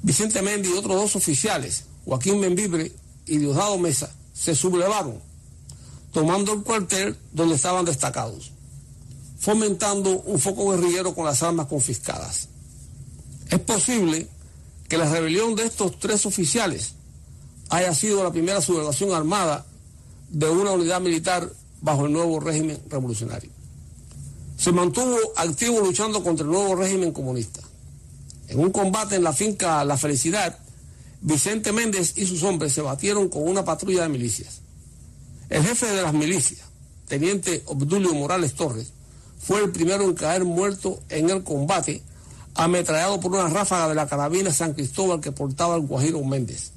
Vicente 0.02 0.42
Méndez 0.42 0.72
y 0.72 0.76
otros 0.76 0.96
dos 0.96 1.14
oficiales, 1.14 1.84
Joaquín 2.04 2.40
Membibre 2.40 2.90
y 3.26 3.38
Diosdado 3.38 3.78
Mesa, 3.78 4.12
se 4.34 4.56
sublevaron, 4.56 5.29
tomando 6.12 6.52
el 6.52 6.62
cuartel 6.62 7.16
donde 7.32 7.54
estaban 7.54 7.84
destacados, 7.84 8.52
fomentando 9.38 10.20
un 10.20 10.38
foco 10.38 10.70
guerrillero 10.70 11.14
con 11.14 11.24
las 11.24 11.42
armas 11.42 11.66
confiscadas. 11.66 12.48
Es 13.48 13.60
posible 13.60 14.28
que 14.88 14.98
la 14.98 15.10
rebelión 15.10 15.54
de 15.54 15.64
estos 15.64 15.98
tres 15.98 16.26
oficiales 16.26 16.94
haya 17.68 17.94
sido 17.94 18.22
la 18.24 18.32
primera 18.32 18.60
sublevación 18.60 19.12
armada 19.12 19.64
de 20.28 20.48
una 20.48 20.72
unidad 20.72 21.00
militar 21.00 21.50
bajo 21.80 22.06
el 22.06 22.12
nuevo 22.12 22.40
régimen 22.40 22.80
revolucionario. 22.88 23.50
Se 24.56 24.72
mantuvo 24.72 25.16
activo 25.36 25.80
luchando 25.80 26.22
contra 26.22 26.44
el 26.44 26.52
nuevo 26.52 26.74
régimen 26.74 27.12
comunista. 27.12 27.60
En 28.48 28.58
un 28.58 28.70
combate 28.70 29.14
en 29.16 29.24
la 29.24 29.32
finca 29.32 29.84
La 29.84 29.96
Felicidad, 29.96 30.58
Vicente 31.22 31.72
Méndez 31.72 32.14
y 32.16 32.26
sus 32.26 32.42
hombres 32.42 32.72
se 32.72 32.82
batieron 32.82 33.28
con 33.28 33.48
una 33.48 33.64
patrulla 33.64 34.02
de 34.02 34.08
milicias. 34.08 34.60
El 35.50 35.64
jefe 35.64 35.86
de 35.86 36.02
las 36.02 36.14
milicias, 36.14 36.60
teniente 37.08 37.64
Obdulio 37.66 38.14
Morales 38.14 38.54
Torres, 38.54 38.92
fue 39.40 39.60
el 39.64 39.72
primero 39.72 40.04
en 40.04 40.14
caer 40.14 40.44
muerto 40.44 41.00
en 41.08 41.28
el 41.28 41.42
combate, 41.42 42.02
ametrallado 42.54 43.18
por 43.18 43.32
una 43.32 43.48
ráfaga 43.48 43.88
de 43.88 43.96
la 43.96 44.06
carabina 44.06 44.52
San 44.52 44.74
Cristóbal 44.74 45.20
que 45.20 45.32
portaba 45.32 45.74
el 45.74 45.82
Guajiro 45.82 46.22
Méndez. 46.22 46.70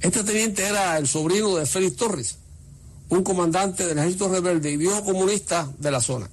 Este 0.00 0.24
teniente 0.24 0.66
era 0.66 0.98
el 0.98 1.06
sobrino 1.06 1.54
de 1.56 1.64
Félix 1.64 1.96
Torres, 1.96 2.36
un 3.08 3.22
comandante 3.22 3.86
del 3.86 3.98
ejército 3.98 4.28
rebelde 4.28 4.72
y 4.72 4.76
viejo 4.76 5.04
comunista 5.04 5.70
de 5.78 5.90
la 5.92 6.00
zona. 6.00 6.28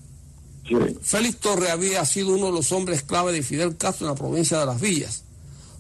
Félix 1.02 1.38
Torres 1.38 1.70
había 1.70 2.04
sido 2.06 2.30
uno 2.30 2.48
de 2.48 2.52
los 2.54 2.72
hombres 2.72 3.04
clave 3.04 3.32
de 3.32 3.44
Fidel 3.44 3.78
Castro 3.78 4.08
en 4.08 4.14
la 4.14 4.20
provincia 4.20 4.60
de 4.60 4.66
Las 4.66 4.82
Villas, 4.82 5.24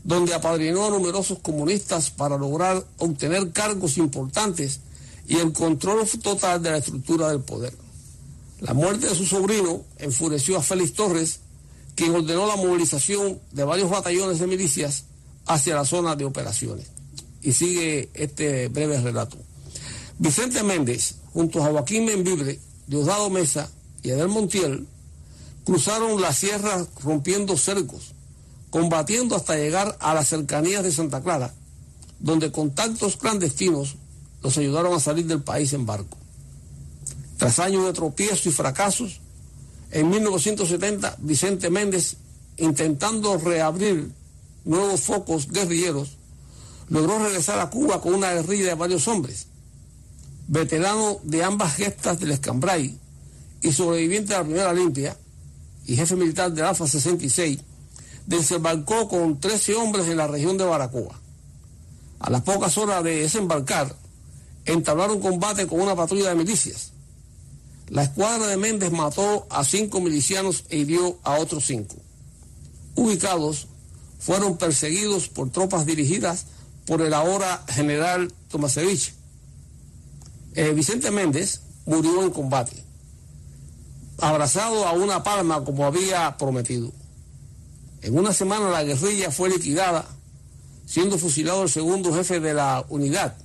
donde 0.03 0.35
apadrinó 0.35 0.85
a 0.85 0.89
numerosos 0.91 1.39
comunistas 1.39 2.11
para 2.11 2.37
lograr 2.37 2.85
obtener 2.99 3.51
cargos 3.51 3.97
importantes 3.97 4.81
y 5.27 5.37
el 5.37 5.51
control 5.51 6.07
total 6.23 6.61
de 6.63 6.71
la 6.71 6.77
estructura 6.77 7.29
del 7.29 7.41
poder. 7.41 7.73
La 8.61 8.73
muerte 8.73 9.07
de 9.07 9.15
su 9.15 9.25
sobrino 9.25 9.83
enfureció 9.97 10.57
a 10.57 10.63
Félix 10.63 10.93
Torres, 10.93 11.39
quien 11.95 12.15
ordenó 12.15 12.47
la 12.47 12.55
movilización 12.55 13.39
de 13.51 13.63
varios 13.63 13.89
batallones 13.89 14.39
de 14.39 14.47
milicias 14.47 15.03
hacia 15.45 15.75
la 15.75 15.85
zona 15.85 16.15
de 16.15 16.25
operaciones. 16.25 16.87
Y 17.41 17.51
sigue 17.51 18.09
este 18.13 18.69
breve 18.69 18.99
relato. 19.01 19.37
Vicente 20.17 20.63
Méndez, 20.63 21.15
junto 21.33 21.63
a 21.63 21.69
Joaquín 21.69 22.05
Membibre, 22.05 22.59
Diosdado 22.87 23.29
Mesa 23.29 23.69
y 24.01 24.09
Edel 24.09 24.29
Montiel, 24.29 24.87
cruzaron 25.65 26.21
la 26.21 26.33
sierra 26.33 26.87
rompiendo 27.03 27.57
cercos, 27.57 28.13
combatiendo 28.69 29.35
hasta 29.35 29.57
llegar 29.57 29.97
a 29.99 30.13
las 30.13 30.29
cercanías 30.29 30.83
de 30.83 30.91
Santa 30.91 31.21
Clara, 31.21 31.53
donde 32.19 32.51
contactos 32.51 33.17
clandestinos 33.17 33.97
los 34.41 34.57
ayudaron 34.57 34.93
a 34.93 34.99
salir 34.99 35.25
del 35.25 35.41
país 35.41 35.73
en 35.73 35.85
barco. 35.85 36.17
Tras 37.37 37.59
años 37.59 37.85
de 37.85 37.93
tropiezos 37.93 38.45
y 38.45 38.51
fracasos, 38.51 39.21
en 39.91 40.09
1970 40.09 41.17
Vicente 41.19 41.69
Méndez, 41.69 42.17
intentando 42.57 43.37
reabrir 43.37 44.11
nuevos 44.65 45.01
focos 45.01 45.47
guerrilleros, 45.49 46.17
logró 46.89 47.19
regresar 47.19 47.59
a 47.59 47.69
Cuba 47.69 48.01
con 48.01 48.13
una 48.13 48.33
guerrilla 48.33 48.67
de 48.67 48.73
varios 48.75 49.07
hombres 49.07 49.47
veterano 50.47 51.19
de 51.23 51.43
ambas 51.43 51.75
gestas 51.75 52.19
del 52.19 52.31
Escambray 52.31 52.97
y 53.61 53.71
sobreviviente 53.71 54.33
de 54.33 54.39
la 54.39 54.45
primera 54.45 54.73
limpia 54.73 55.17
y 55.85 55.95
jefe 55.95 56.15
militar 56.15 56.51
del 56.51 56.65
Alfa 56.65 56.87
66, 56.87 57.59
desembarcó 58.25 59.07
con 59.07 59.39
13 59.39 59.75
hombres 59.75 60.07
en 60.07 60.17
la 60.17 60.27
región 60.27 60.57
de 60.57 60.65
Baracoa. 60.65 61.19
A 62.19 62.29
las 62.29 62.41
pocas 62.41 62.77
horas 62.77 63.03
de 63.03 63.21
desembarcar, 63.21 63.95
entablaron 64.67 65.19
combate 65.19 65.65
con 65.65 65.81
una 65.81 65.95
patrulla 65.95 66.29
de 66.29 66.35
milicias. 66.35 66.91
La 67.89 68.03
escuadra 68.03 68.47
de 68.47 68.57
Méndez 68.57 68.91
mató 68.91 69.47
a 69.49 69.63
cinco 69.63 69.99
milicianos 70.01 70.65
e 70.69 70.77
hirió 70.77 71.17
a 71.23 71.39
otros 71.39 71.65
cinco. 71.65 71.95
Ubicados, 72.95 73.67
fueron 74.19 74.57
perseguidos 74.57 75.29
por 75.29 75.49
tropas 75.49 75.85
dirigidas 75.85 76.45
por 76.85 77.01
el 77.01 77.13
ahora 77.13 77.63
general 77.67 78.33
Tomasevich, 78.49 79.13
eh, 80.53 80.71
Vicente 80.73 81.11
Méndez 81.11 81.61
murió 81.85 82.23
en 82.23 82.31
combate, 82.31 82.83
abrazado 84.19 84.87
a 84.87 84.93
una 84.93 85.21
palma 85.21 85.63
como 85.63 85.85
había 85.85 86.35
prometido. 86.37 86.91
En 88.01 88.17
una 88.17 88.33
semana 88.33 88.69
la 88.69 88.83
guerrilla 88.83 89.31
fue 89.31 89.49
liquidada, 89.49 90.07
siendo 90.85 91.17
fusilado 91.17 91.63
el 91.63 91.69
segundo 91.69 92.13
jefe 92.13 92.39
de 92.39 92.53
la 92.53 92.85
unidad, 92.89 93.35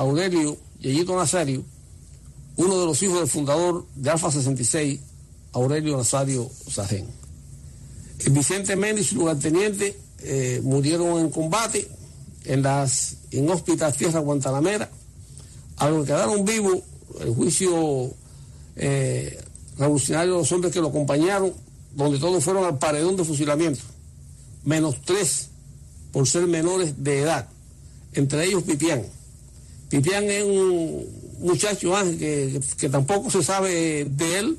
Aurelio 0.00 0.56
Yeyito 0.80 1.14
Nazario, 1.14 1.62
uno 2.56 2.80
de 2.80 2.86
los 2.86 3.02
hijos 3.02 3.18
del 3.18 3.28
fundador 3.28 3.84
de 3.94 4.08
Alfa 4.08 4.30
66, 4.30 4.98
Aurelio 5.52 5.94
Nazario 5.98 6.50
Sajén. 6.70 7.06
Vicente 8.30 8.76
Méndez 8.76 9.06
y 9.06 9.08
su 9.10 9.16
lugarteniente 9.16 9.98
eh, 10.20 10.60
murieron 10.64 11.18
en 11.18 11.30
combate 11.30 11.86
en 12.46 12.62
las 12.62 13.16
inhóspitas 13.30 13.94
tierras 13.94 14.24
guantanameras 14.24 14.88
a 15.76 15.90
los 15.90 16.00
que 16.00 16.12
quedaron 16.12 16.46
vivos, 16.46 16.78
el 17.20 17.34
juicio 17.34 18.10
eh, 18.76 19.38
revolucionario 19.76 20.32
de 20.32 20.38
los 20.38 20.52
hombres 20.52 20.72
que 20.72 20.80
lo 20.80 20.88
acompañaron, 20.88 21.52
donde 21.94 22.18
todos 22.18 22.42
fueron 22.42 22.64
al 22.64 22.78
paredón 22.78 23.16
de 23.16 23.24
fusilamiento, 23.24 23.82
menos 24.64 25.02
tres 25.04 25.48
por 26.10 26.26
ser 26.26 26.46
menores 26.46 27.04
de 27.04 27.20
edad, 27.20 27.48
entre 28.14 28.46
ellos 28.46 28.62
Pipián. 28.62 29.19
Pipián 29.90 30.24
es 30.30 30.44
un 30.44 31.04
muchacho 31.40 31.96
ángel 31.96 32.62
que, 32.78 32.88
tampoco 32.88 33.28
se 33.30 33.42
sabe 33.42 34.04
de 34.04 34.38
él 34.38 34.58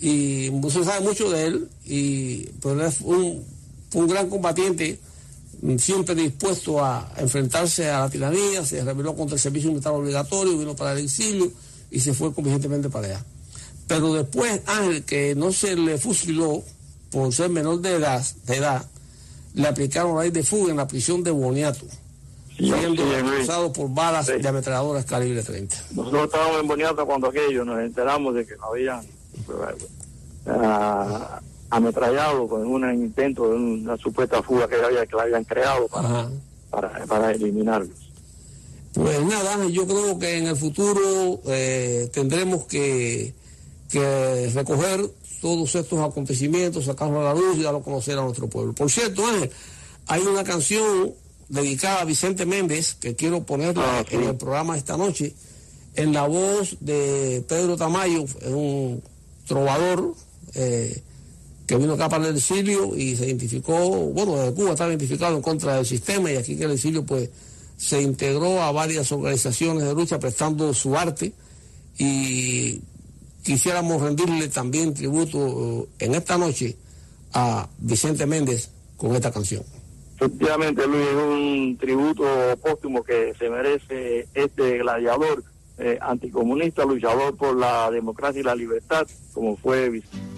y 0.00 0.50
no 0.52 0.68
se 0.68 0.84
sabe 0.84 1.00
mucho 1.00 1.30
de 1.30 1.46
él, 1.46 1.68
y, 1.86 2.46
pero 2.60 2.84
es 2.84 3.00
un, 3.00 3.42
un 3.94 4.06
gran 4.08 4.28
combatiente 4.28 4.98
siempre 5.78 6.14
dispuesto 6.14 6.84
a 6.84 7.10
enfrentarse 7.16 7.88
a 7.88 8.00
la 8.00 8.10
tiranía, 8.10 8.64
se 8.64 8.84
rebeló 8.84 9.14
contra 9.14 9.36
el 9.36 9.40
servicio 9.40 9.70
militar 9.70 9.92
obligatorio, 9.92 10.58
vino 10.58 10.76
para 10.76 10.92
el 10.92 11.04
exilio 11.04 11.50
y 11.90 12.00
se 12.00 12.12
fue 12.12 12.34
convenientemente 12.34 12.90
para 12.90 13.06
allá. 13.06 13.24
Pero 13.86 14.12
después 14.12 14.60
Ángel, 14.66 15.04
que 15.04 15.34
no 15.34 15.52
se 15.52 15.76
le 15.76 15.98
fusiló 15.98 16.62
por 17.10 17.32
ser 17.32 17.48
menor 17.48 17.80
de 17.80 17.92
edad, 17.92 18.24
de 18.46 18.56
edad 18.56 18.84
le 19.54 19.68
aplicaron 19.68 20.20
ley 20.20 20.30
de 20.30 20.42
fuga 20.42 20.72
en 20.72 20.78
la 20.78 20.88
prisión 20.88 21.22
de 21.22 21.30
Boniato, 21.30 21.86
siendo 22.56 23.02
acusado 23.02 23.72
por 23.72 23.92
balas 23.92 24.26
de 24.26 24.48
ametralladoras 24.48 25.04
calibre 25.04 25.42
30. 25.42 25.76
Nosotros 25.92 26.24
estábamos 26.24 26.60
en 26.60 26.68
Boniato 26.68 27.06
cuando 27.06 27.28
aquello 27.28 27.64
nos 27.64 27.80
enteramos 27.80 28.34
de 28.34 28.46
que 28.46 28.56
no 28.56 28.66
habían... 28.66 29.04
Uh, 30.46 31.40
ametrallado 31.74 32.46
con 32.48 32.66
un 32.66 32.88
intento 32.94 33.48
de 33.48 33.56
una 33.56 33.96
supuesta 33.96 34.42
fuga 34.42 34.68
que, 34.68 34.76
había, 34.76 35.06
que 35.06 35.16
la 35.16 35.22
habían 35.22 35.44
creado 35.44 35.88
para, 35.88 36.30
para, 37.08 37.32
eliminarlos. 37.32 38.10
Pues 38.92 39.22
nada, 39.24 39.66
yo 39.66 39.86
creo 39.86 40.18
que 40.18 40.38
en 40.38 40.46
el 40.46 40.56
futuro 40.56 41.40
eh, 41.46 42.08
tendremos 42.12 42.64
que, 42.66 43.34
que 43.90 44.52
recoger 44.54 45.10
todos 45.40 45.74
estos 45.74 45.98
acontecimientos, 45.98 46.84
sacarlos 46.84 47.20
a 47.20 47.34
la 47.34 47.34
luz 47.34 47.58
y 47.58 47.62
darlo 47.62 47.80
a 47.80 47.82
conocer 47.82 48.16
a 48.18 48.22
nuestro 48.22 48.48
pueblo. 48.48 48.72
Por 48.72 48.90
cierto, 48.90 49.26
Ángel, 49.26 49.50
hay 50.06 50.22
una 50.22 50.44
canción 50.44 51.12
dedicada 51.48 52.00
a 52.00 52.04
Vicente 52.04 52.46
Méndez, 52.46 52.94
que 52.94 53.14
quiero 53.14 53.44
ponerla 53.44 54.00
ah, 54.00 54.04
en 54.10 54.24
el 54.24 54.36
programa 54.36 54.76
esta 54.76 54.96
noche, 54.96 55.34
en 55.94 56.12
la 56.12 56.26
voz 56.26 56.76
de 56.80 57.44
Pedro 57.48 57.76
Tamayo, 57.76 58.24
un 58.46 59.02
trovador 59.46 60.14
eh, 60.54 61.02
que 61.66 61.76
vino 61.76 61.94
acá 61.94 62.08
para 62.08 62.28
el 62.28 62.36
exilio 62.36 62.96
y 62.96 63.16
se 63.16 63.26
identificó, 63.26 63.76
bueno, 64.10 64.36
desde 64.36 64.54
Cuba 64.54 64.72
estaba 64.72 64.90
identificado 64.90 65.36
en 65.36 65.42
contra 65.42 65.76
del 65.76 65.86
sistema 65.86 66.30
y 66.30 66.36
aquí 66.36 66.56
que 66.56 66.64
el 66.64 66.72
exilio 66.72 67.04
pues 67.04 67.30
se 67.76 68.02
integró 68.02 68.62
a 68.62 68.70
varias 68.72 69.10
organizaciones 69.12 69.84
de 69.84 69.94
lucha 69.94 70.18
prestando 70.18 70.72
su 70.74 70.96
arte 70.96 71.32
y 71.98 72.80
quisiéramos 73.42 74.02
rendirle 74.02 74.48
también 74.48 74.94
tributo 74.94 75.88
eh, 75.98 76.06
en 76.06 76.14
esta 76.14 76.36
noche 76.36 76.76
a 77.32 77.68
Vicente 77.78 78.26
Méndez 78.26 78.70
con 78.96 79.14
esta 79.14 79.30
canción. 79.30 79.62
Efectivamente, 80.16 80.86
Luis, 80.86 81.06
es 81.06 81.14
un 81.14 81.76
tributo 81.78 82.24
póstumo 82.62 83.02
que 83.02 83.34
se 83.34 83.50
merece 83.50 84.28
este 84.34 84.78
gladiador 84.78 85.42
eh, 85.76 85.98
anticomunista, 86.00 86.84
luchador 86.84 87.36
por 87.36 87.56
la 87.56 87.90
democracia 87.90 88.40
y 88.40 88.44
la 88.44 88.54
libertad, 88.54 89.06
como 89.32 89.56
fue 89.56 89.90
Vicente. 89.90 90.34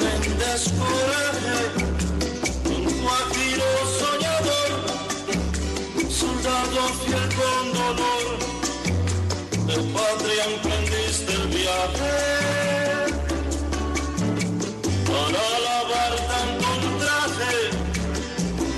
Méndez 0.00 0.72
Coraje, 0.78 1.58
un 2.70 2.86
soñador, 3.98 4.70
soldado 6.10 6.82
fiel 7.04 7.53
emprendiste 10.46 11.32
el 11.32 11.46
viaje. 11.48 12.14
Para 15.06 15.44
lavar 15.66 16.14
tanto 16.30 16.64
un 16.88 16.98
traje, 16.98 17.54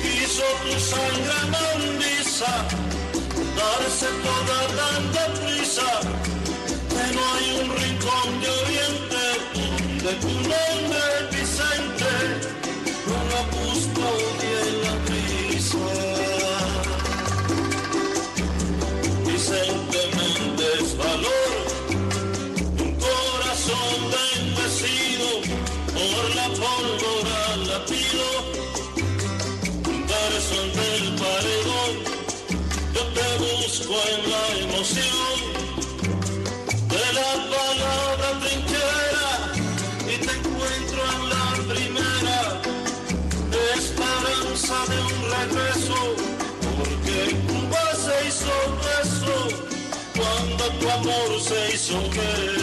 quiso 0.02 0.46
tu 0.62 0.74
sangre 0.90 1.38
mandisa, 1.54 2.52
darse 3.56 4.06
toda 4.24 4.58
tanta 4.78 5.45
la 26.46 26.54
pólvora 26.54 27.56
latido, 27.66 28.26
un 29.88 30.06
verso 30.06 30.58
del 30.78 31.04
paredón, 31.20 31.92
yo 32.94 33.02
te 33.16 33.28
busco 33.42 33.94
en 34.12 34.20
la 34.30 34.44
emoción 34.64 35.36
de 36.92 37.04
la 37.18 37.30
palabra 37.54 38.28
trinchera 38.40 39.28
y 40.02 40.16
te 40.24 40.32
encuentro 40.38 40.98
en 41.14 41.22
la 41.34 41.46
primera 41.74 42.38
esperanza 43.76 44.76
de 44.90 44.98
un 45.10 45.18
regreso, 45.36 45.98
porque 46.78 47.18
Cuba 47.48 47.86
se 48.04 48.28
hizo 48.28 48.54
beso 48.86 49.36
cuando 50.16 50.64
tu 50.78 50.90
amor 50.90 51.40
se 51.40 51.74
hizo 51.74 51.98
guerra. 52.10 52.55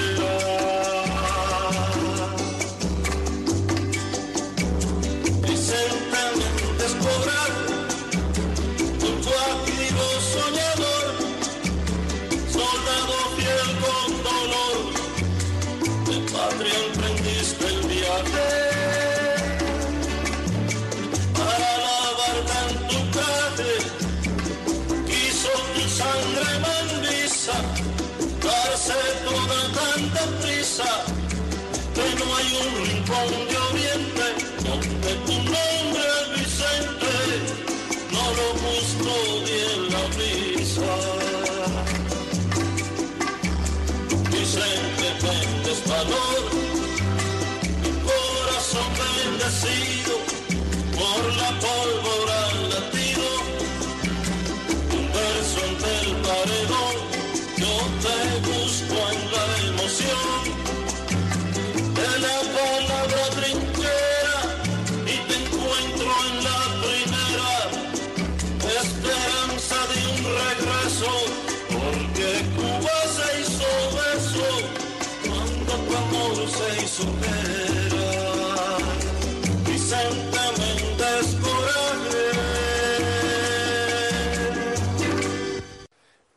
Que 30.76 32.26
no 32.26 32.36
hay 32.36 32.50
un 32.58 32.70
rincón 32.84 33.30
de 33.48 33.58
oriente 33.58 34.26
donde 34.64 35.14
tu 35.28 35.33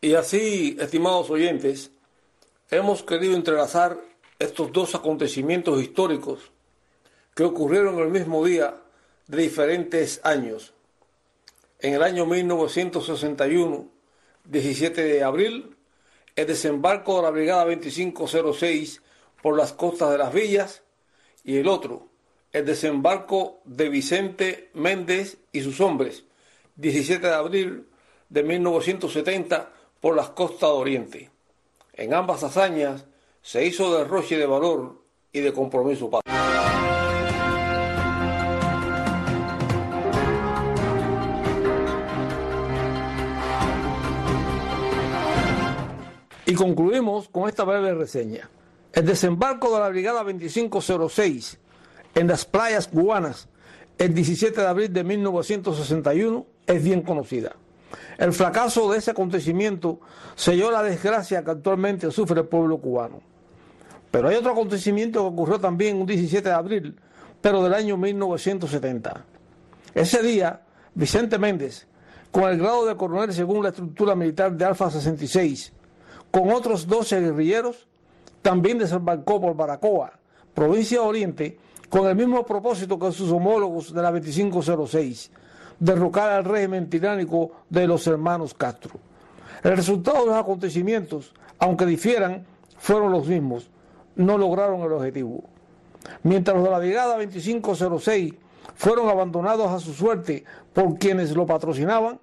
Y 0.01 0.15
así, 0.15 0.77
estimados 0.81 1.29
oyentes, 1.29 1.91
hemos 2.71 3.03
querido 3.03 3.35
entrelazar 3.35 3.99
estos 4.39 4.73
dos 4.73 4.95
acontecimientos 4.95 5.83
históricos 5.83 6.53
que 7.35 7.45
ocurrieron 7.45 7.99
el 7.99 8.09
mismo 8.09 8.45
día 8.45 8.77
de 9.27 9.43
diferentes 9.43 10.21
años. 10.23 10.73
En 11.81 11.93
el 11.95 12.03
año 12.03 12.25
1961, 12.25 13.89
17 14.45 15.03
de 15.03 15.23
abril, 15.23 15.77
el 16.35 16.47
desembarco 16.47 17.17
de 17.17 17.23
la 17.23 17.31
Brigada 17.31 17.65
2506 17.65 19.03
por 19.43 19.57
las 19.57 19.73
costas 19.73 20.11
de 20.11 20.19
las 20.19 20.33
villas 20.33 20.83
y 21.45 21.59
el 21.59 21.69
otro, 21.69 22.09
el 22.53 22.65
desembarco 22.65 23.61
de 23.65 23.89
Vicente 23.89 24.71
Méndez 24.75 25.39
y 25.53 25.63
sus 25.63 25.81
hombres, 25.81 26.25
17 26.77 27.27
de 27.27 27.35
abril 27.35 27.87
de 28.29 28.43
1970 28.43 29.73
por 30.01 30.17
las 30.17 30.31
costas 30.31 30.71
de 30.71 30.77
Oriente. 30.77 31.31
En 31.93 32.15
ambas 32.15 32.43
hazañas 32.43 33.05
se 33.43 33.65
hizo 33.65 33.97
derroche 33.97 34.37
de 34.37 34.47
valor 34.47 35.03
y 35.33 35.41
de 35.41 35.53
compromiso. 35.53 36.11
Y 46.49 46.55
concluimos 46.55 47.29
con 47.29 47.49
esta 47.49 47.65
breve 47.65 47.93
reseña. 47.95 48.49
El 48.97 49.05
desembarco 49.05 49.75
de 49.75 49.81
la 49.81 49.91
Brigada 49.91 50.25
2506 50.25 51.59
en 52.15 52.27
las 52.29 52.47
playas 52.47 52.89
cubanas 52.89 53.47
el 53.99 54.15
17 54.15 54.59
de 54.59 54.67
abril 54.67 54.91
de 54.91 55.05
1961 55.05 56.47
es 56.67 56.83
bien 56.83 57.03
conocida. 57.03 57.57
El 58.17 58.33
fracaso 58.33 58.91
de 58.91 58.97
ese 58.97 59.11
acontecimiento 59.11 60.01
selló 60.35 60.71
la 60.71 60.83
desgracia 60.83 61.45
que 61.45 61.51
actualmente 61.51 62.11
sufre 62.11 62.41
el 62.41 62.47
pueblo 62.47 62.79
cubano. 62.79 63.21
Pero 64.11 64.29
hay 64.29 64.37
otro 64.37 64.53
acontecimiento 64.53 65.21
que 65.21 65.27
ocurrió 65.27 65.61
también 65.61 66.01
un 66.01 66.07
17 66.07 66.49
de 66.49 66.55
abril, 66.55 66.97
pero 67.43 67.63
del 67.63 67.75
año 67.75 67.99
1970. 67.99 69.27
Ese 69.93 70.23
día, 70.23 70.63
Vicente 70.95 71.37
Méndez, 71.39 71.87
con 72.31 72.45
el 72.45 72.57
grado 72.57 72.87
de 72.87 72.97
coronel 72.97 73.31
según 73.35 73.63
la 73.63 73.69
estructura 73.69 74.15
militar 74.15 74.57
de 74.57 74.65
Alfa 74.65 74.91
66, 74.91 75.75
con 76.31 76.51
otros 76.51 76.87
12 76.87 77.21
guerrilleros, 77.21 77.87
también 78.43 78.79
desembarcó 78.79 79.41
por 79.41 79.57
Baracoa, 79.57 80.13
provincia 80.55 81.01
de 81.01 81.07
Oriente, 81.07 81.59
con 81.89 82.07
el 82.07 82.17
mismo 82.17 82.45
propósito 82.45 82.99
que 82.99 83.13
sus 83.13 83.31
homólogos 83.31 83.93
de 83.93 84.03
la 84.03 84.11
2506, 84.11 85.31
derrocar 85.79 86.31
al 86.31 86.45
régimen 86.45 86.89
tiránico 86.89 87.53
de 87.69 87.87
los 87.87 88.07
hermanos 88.07 88.55
Castro. 88.55 88.99
El 89.63 89.77
resultado 89.77 90.21
de 90.21 90.27
los 90.27 90.37
acontecimientos, 90.37 91.33
aunque 91.59 91.87
difieran, 91.87 92.47
fueron 92.79 93.13
los 93.13 93.27
mismos. 93.27 93.71
no 94.17 94.39
lograron 94.39 94.81
el 94.81 94.93
objetivo. 94.93 95.45
Mientras 96.23 96.57
los 96.57 96.65
de 96.65 96.71
la 96.71 96.79
Brigada 96.79 97.19
2506 97.19 98.35
fueron 98.75 99.11
abandonados 99.11 99.71
a 99.71 99.79
su 99.79 99.93
suerte 99.93 100.45
por 100.73 100.99
quienes 100.99 101.35
lo 101.37 101.45
patrocinaban, 101.45 102.19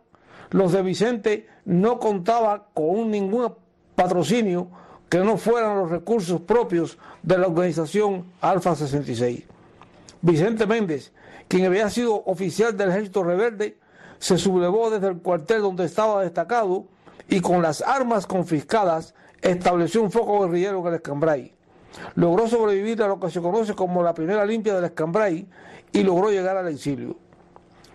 los 0.49 0.71
de 0.71 0.81
Vicente 0.81 1.47
no 1.65 1.99
contaban 1.99 2.63
con 2.73 3.11
ningún 3.11 3.53
patrocinio 3.95 4.69
que 5.09 5.19
no 5.19 5.37
fueran 5.37 5.77
los 5.77 5.91
recursos 5.91 6.41
propios 6.41 6.97
de 7.21 7.37
la 7.37 7.47
organización 7.47 8.25
Alfa 8.41 8.75
66. 8.75 9.43
Vicente 10.21 10.65
Méndez, 10.65 11.11
quien 11.47 11.65
había 11.65 11.89
sido 11.89 12.23
oficial 12.25 12.75
del 12.75 12.89
ejército 12.89 13.23
rebelde, 13.23 13.77
se 14.19 14.37
sublevó 14.37 14.89
desde 14.89 15.09
el 15.09 15.17
cuartel 15.17 15.61
donde 15.61 15.85
estaba 15.85 16.21
destacado 16.21 16.85
y 17.27 17.41
con 17.41 17.61
las 17.61 17.81
armas 17.81 18.25
confiscadas 18.25 19.13
estableció 19.41 20.01
un 20.01 20.11
foco 20.11 20.41
guerrillero 20.41 20.79
en 20.79 20.87
el 20.87 20.93
Escambray. 20.95 21.53
Logró 22.15 22.47
sobrevivir 22.47 23.03
a 23.03 23.07
lo 23.07 23.19
que 23.19 23.29
se 23.29 23.41
conoce 23.41 23.73
como 23.73 24.01
la 24.01 24.13
primera 24.13 24.45
limpia 24.45 24.75
del 24.75 24.85
Escambray 24.85 25.47
y 25.91 26.03
logró 26.03 26.31
llegar 26.31 26.57
al 26.57 26.69
exilio. 26.69 27.17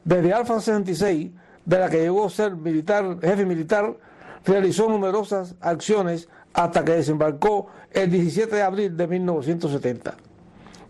Desde 0.04 0.32
Alfa 0.32 0.60
66, 0.60 1.30
de 1.64 1.78
la 1.78 1.88
que 1.88 2.00
llegó 2.00 2.26
a 2.26 2.30
ser 2.30 2.54
militar, 2.54 3.18
jefe 3.20 3.44
militar, 3.44 3.96
realizó 4.44 4.88
numerosas 4.88 5.54
acciones 5.60 6.28
hasta 6.58 6.84
que 6.84 6.90
desembarcó 6.90 7.68
el 7.92 8.10
17 8.10 8.56
de 8.56 8.62
abril 8.62 8.96
de 8.96 9.06
1970. 9.06 10.16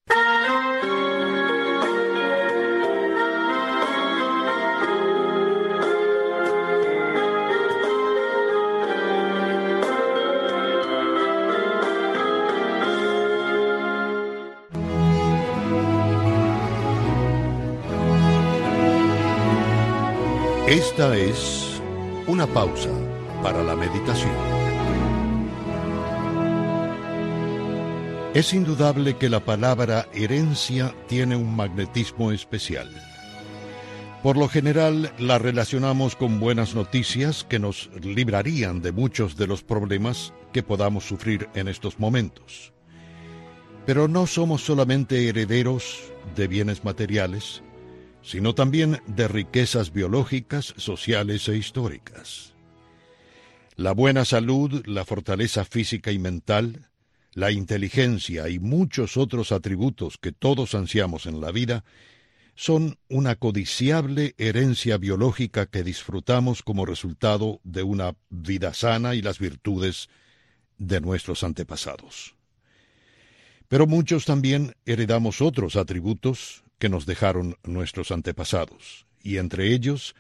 Esta 20.67 21.15
es 21.15 21.80
una 22.25 22.47
pausa 22.47 22.89
para 23.43 23.62
la 23.62 23.75
meditación. 23.75 24.34
Es 28.34 28.51
indudable 28.51 29.15
que 29.15 29.30
la 29.30 29.45
palabra 29.45 30.08
herencia 30.12 30.95
tiene 31.08 31.36
un 31.36 31.56
magnetismo 31.56 32.32
especial. 32.32 32.89
Por 34.23 34.38
lo 34.38 34.47
general 34.49 35.13
la 35.19 35.38
relacionamos 35.38 36.15
con 36.15 36.39
buenas 36.39 36.73
noticias 36.73 37.43
que 37.43 37.60
nos 37.60 37.91
librarían 38.01 38.82
de 38.82 38.91
muchos 38.91 39.38
de 39.38 39.45
los 39.45 39.62
problemas 39.62 40.34
que 40.51 40.63
podamos 40.63 41.04
sufrir 41.04 41.47
en 41.54 41.67
estos 41.67 41.99
momentos. 41.99 42.73
Pero 43.86 44.08
no 44.08 44.25
somos 44.25 44.65
solamente 44.65 45.30
herederos 45.30 46.12
de 46.36 46.47
bienes 46.47 46.84
materiales, 46.84 47.62
sino 48.25 48.55
también 48.55 49.01
de 49.05 49.27
riquezas 49.27 49.93
biológicas, 49.93 50.73
sociales 50.77 51.47
e 51.47 51.57
históricas. 51.57 52.53
La 53.75 53.91
buena 53.91 54.25
salud, 54.25 54.83
la 54.88 55.05
fortaleza 55.05 55.63
física 55.63 56.11
y 56.11 56.17
mental, 56.17 56.89
la 57.33 57.51
inteligencia 57.51 58.49
y 58.49 58.57
muchos 58.57 59.15
otros 59.15 59.51
atributos 59.51 60.17
que 60.17 60.31
todos 60.31 60.73
ansiamos 60.73 61.27
en 61.27 61.39
la 61.39 61.51
vida 61.51 61.83
son 62.55 62.97
una 63.09 63.35
codiciable 63.35 64.33
herencia 64.38 64.97
biológica 64.97 65.67
que 65.67 65.83
disfrutamos 65.83 66.63
como 66.63 66.85
resultado 66.85 67.59
de 67.63 67.83
una 67.83 68.15
vida 68.29 68.73
sana 68.73 69.13
y 69.13 69.21
las 69.21 69.38
virtudes 69.38 70.09
de 70.77 70.99
nuestros 70.99 71.43
antepasados. 71.43 72.35
Pero 73.67 73.85
muchos 73.85 74.25
también 74.25 74.75
heredamos 74.85 75.41
otros 75.41 75.75
atributos 75.75 76.64
que 76.77 76.89
nos 76.89 77.05
dejaron 77.05 77.57
nuestros 77.63 78.11
antepasados, 78.11 79.05
y 79.21 79.38
entre 79.38 79.73
ellos 79.73 80.15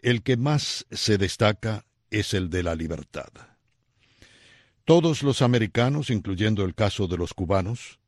el 0.00 0.22
que 0.22 0.36
más 0.36 0.86
se 0.90 1.18
destaca 1.18 1.84
es 2.10 2.34
el 2.34 2.50
de 2.50 2.62
la 2.62 2.74
libertad. 2.74 3.28
Todos 4.84 5.22
los 5.22 5.42
americanos, 5.42 6.08
incluyendo 6.08 6.64
el 6.64 6.74
caso 6.74 7.06
de 7.08 7.18
los 7.18 7.34
cubanos, 7.34 7.98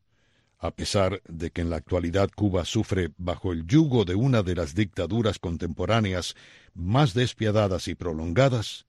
a 0.58 0.70
pesar 0.70 1.22
de 1.26 1.50
que 1.50 1.62
en 1.62 1.70
la 1.70 1.76
actualidad 1.76 2.30
Cuba 2.34 2.64
sufre 2.64 3.10
bajo 3.16 3.52
el 3.52 3.66
yugo 3.66 4.04
de 4.04 4.14
una 4.14 4.42
de 4.42 4.54
las 4.54 4.74
dictaduras 4.74 5.38
contemporáneas 5.38 6.36
más 6.74 7.14
despiadadas 7.14 7.88
y 7.88 7.94
prolongadas, 7.94 8.86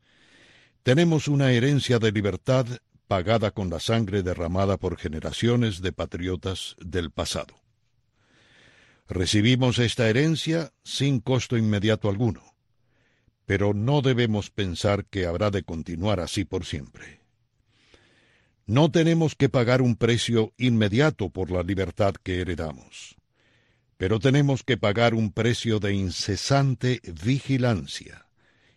tenemos 0.84 1.28
una 1.28 1.52
herencia 1.52 2.00
de 2.00 2.12
libertad 2.12 2.66
pagada 3.08 3.52
con 3.52 3.70
la 3.70 3.80
sangre 3.80 4.24
derramada 4.24 4.78
por 4.78 4.98
generaciones 4.98 5.82
de 5.82 5.92
patriotas 5.92 6.76
del 6.80 7.12
pasado. 7.12 7.61
Recibimos 9.14 9.78
esta 9.78 10.08
herencia 10.08 10.72
sin 10.86 11.20
costo 11.20 11.58
inmediato 11.58 12.08
alguno, 12.08 12.56
pero 13.46 13.74
no 13.74 14.02
debemos 14.02 14.52
pensar 14.52 15.04
que 15.04 15.26
habrá 15.26 15.52
de 15.52 15.64
continuar 15.64 16.22
así 16.22 16.46
por 16.46 16.64
siempre. 16.64 17.20
No 18.66 18.90
tenemos 18.90 19.36
que 19.36 19.50
pagar 19.50 19.82
un 19.82 19.98
precio 19.98 20.54
inmediato 20.58 21.30
por 21.30 21.52
la 21.52 21.62
libertad 21.62 22.14
que 22.24 22.40
heredamos, 22.40 23.18
pero 23.98 24.18
tenemos 24.22 24.64
que 24.64 24.78
pagar 24.78 25.14
un 25.14 25.34
precio 25.34 25.82
de 25.82 25.94
incesante 25.94 27.02
vigilancia 27.22 28.28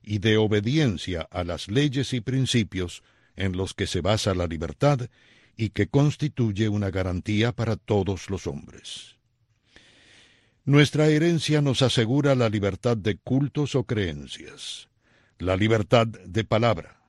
y 0.03 0.19
de 0.19 0.37
obediencia 0.37 1.29
a 1.31 1.45
las 1.45 1.69
leyes 1.69 2.13
y 2.13 2.21
principios 2.21 3.05
en 3.37 3.57
los 3.57 3.73
que 3.73 3.87
se 3.87 4.01
basa 4.01 4.35
la 4.35 4.49
libertad 4.49 5.09
y 5.57 5.71
que 5.71 5.87
constituye 5.87 6.69
una 6.69 6.91
garantía 6.91 7.53
para 7.53 7.77
todos 7.77 8.31
los 8.31 8.49
hombres. 8.49 9.15
Nuestra 10.67 11.09
herencia 11.09 11.61
nos 11.61 11.83
asegura 11.83 12.35
la 12.35 12.49
libertad 12.49 12.97
de 12.97 13.19
cultos 13.19 13.75
o 13.75 13.85
creencias, 13.85 14.89
la 15.39 15.59
libertad 15.59 16.07
de 16.07 16.43
palabra, 16.43 17.03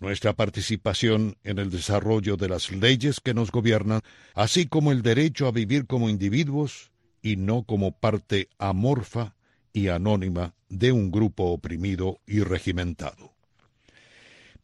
nuestra 0.00 0.32
participación 0.32 1.36
en 1.44 1.60
el 1.60 1.70
desarrollo 1.70 2.36
de 2.36 2.48
las 2.48 2.72
leyes 2.72 3.20
que 3.20 3.32
nos 3.32 3.52
gobiernan, 3.52 4.00
así 4.34 4.66
como 4.66 4.90
el 4.90 5.02
derecho 5.02 5.46
a 5.46 5.52
vivir 5.52 5.86
como 5.86 6.10
individuos 6.10 6.90
y 7.22 7.36
no 7.36 7.62
como 7.62 7.92
parte 7.92 8.48
amorfa 8.58 9.36
y 9.72 9.86
anónima 9.86 10.54
de 10.68 10.90
un 10.90 11.12
grupo 11.12 11.44
oprimido 11.44 12.18
y 12.26 12.40
regimentado. 12.40 13.34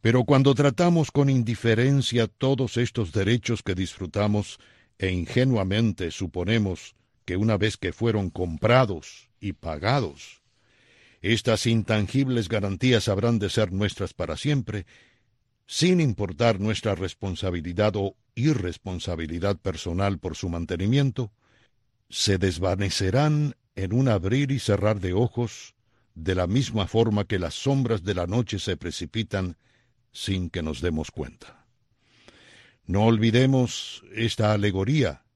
Pero 0.01 0.25
cuando 0.25 0.53
tratamos 0.53 1.11
con 1.11 1.29
indiferencia 1.29 2.27
todos 2.27 2.75
estos 2.75 3.13
derechos 3.13 3.63
que 3.63 3.73
disfrutamos 3.73 4.59
e 4.99 5.11
ingenuamente 5.11 6.11
suponemos 6.11 6.97
que 7.27 7.35
una 7.35 7.57
vez 7.57 7.75
que 7.75 7.91
fueron 7.91 8.29
comprados 8.29 9.29
y 9.41 9.51
pagados, 9.51 10.41
estas 11.21 11.65
intangibles 11.65 12.47
garantías 12.47 13.09
habrán 13.09 13.37
de 13.37 13.49
ser 13.49 13.73
nuestras 13.73 14.13
para 14.13 14.37
siempre, 14.37 14.85
sin 15.67 15.99
importar 15.99 16.61
nuestra 16.61 16.95
responsabilidad 16.95 17.97
o 17.97 18.15
irresponsabilidad 18.33 19.57
personal 19.57 20.19
por 20.19 20.37
su 20.37 20.47
mantenimiento, 20.47 21.33
se 22.09 22.37
desvanecerán 22.37 23.57
en 23.75 23.91
un 23.91 24.07
abrir 24.07 24.53
y 24.53 24.59
cerrar 24.59 25.01
de 25.01 25.11
ojos, 25.11 25.75
de 26.15 26.33
la 26.33 26.47
misma 26.47 26.87
forma 26.87 27.25
que 27.25 27.39
las 27.39 27.55
sombras 27.55 28.03
de 28.03 28.15
la 28.15 28.25
noche 28.25 28.57
se 28.57 28.77
precipitan 28.77 29.57
sin 30.13 30.49
que 30.49 30.63
nos 30.63 30.79
demos 30.79 31.11
cuenta. 31.11 31.65
No 32.85 33.03
olvidemos 33.03 34.05
esta 34.13 34.53
alegoría 34.53 35.26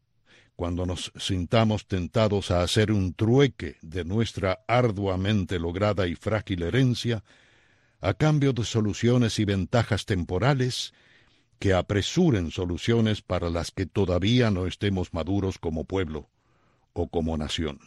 cuando 0.61 0.85
nos 0.85 1.11
sintamos 1.17 1.87
tentados 1.87 2.51
a 2.51 2.61
hacer 2.61 2.91
un 2.91 3.15
trueque 3.15 3.77
de 3.81 4.05
nuestra 4.05 4.59
arduamente 4.67 5.57
lograda 5.57 6.05
y 6.05 6.13
frágil 6.13 6.61
herencia 6.61 7.23
a 7.99 8.13
cambio 8.13 8.53
de 8.53 8.63
soluciones 8.63 9.39
y 9.39 9.45
ventajas 9.45 10.05
temporales 10.05 10.93
que 11.57 11.73
apresuren 11.73 12.51
soluciones 12.51 13.23
para 13.23 13.49
las 13.49 13.71
que 13.71 13.87
todavía 13.87 14.51
no 14.51 14.67
estemos 14.67 15.15
maduros 15.15 15.57
como 15.57 15.85
pueblo 15.85 16.29
o 16.93 17.07
como 17.07 17.35
nación. 17.37 17.79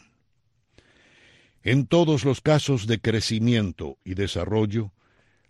En 1.63 1.87
todos 1.87 2.25
los 2.25 2.41
casos 2.41 2.87
de 2.87 2.99
crecimiento 2.99 3.99
y 4.03 4.15
desarrollo, 4.15 4.91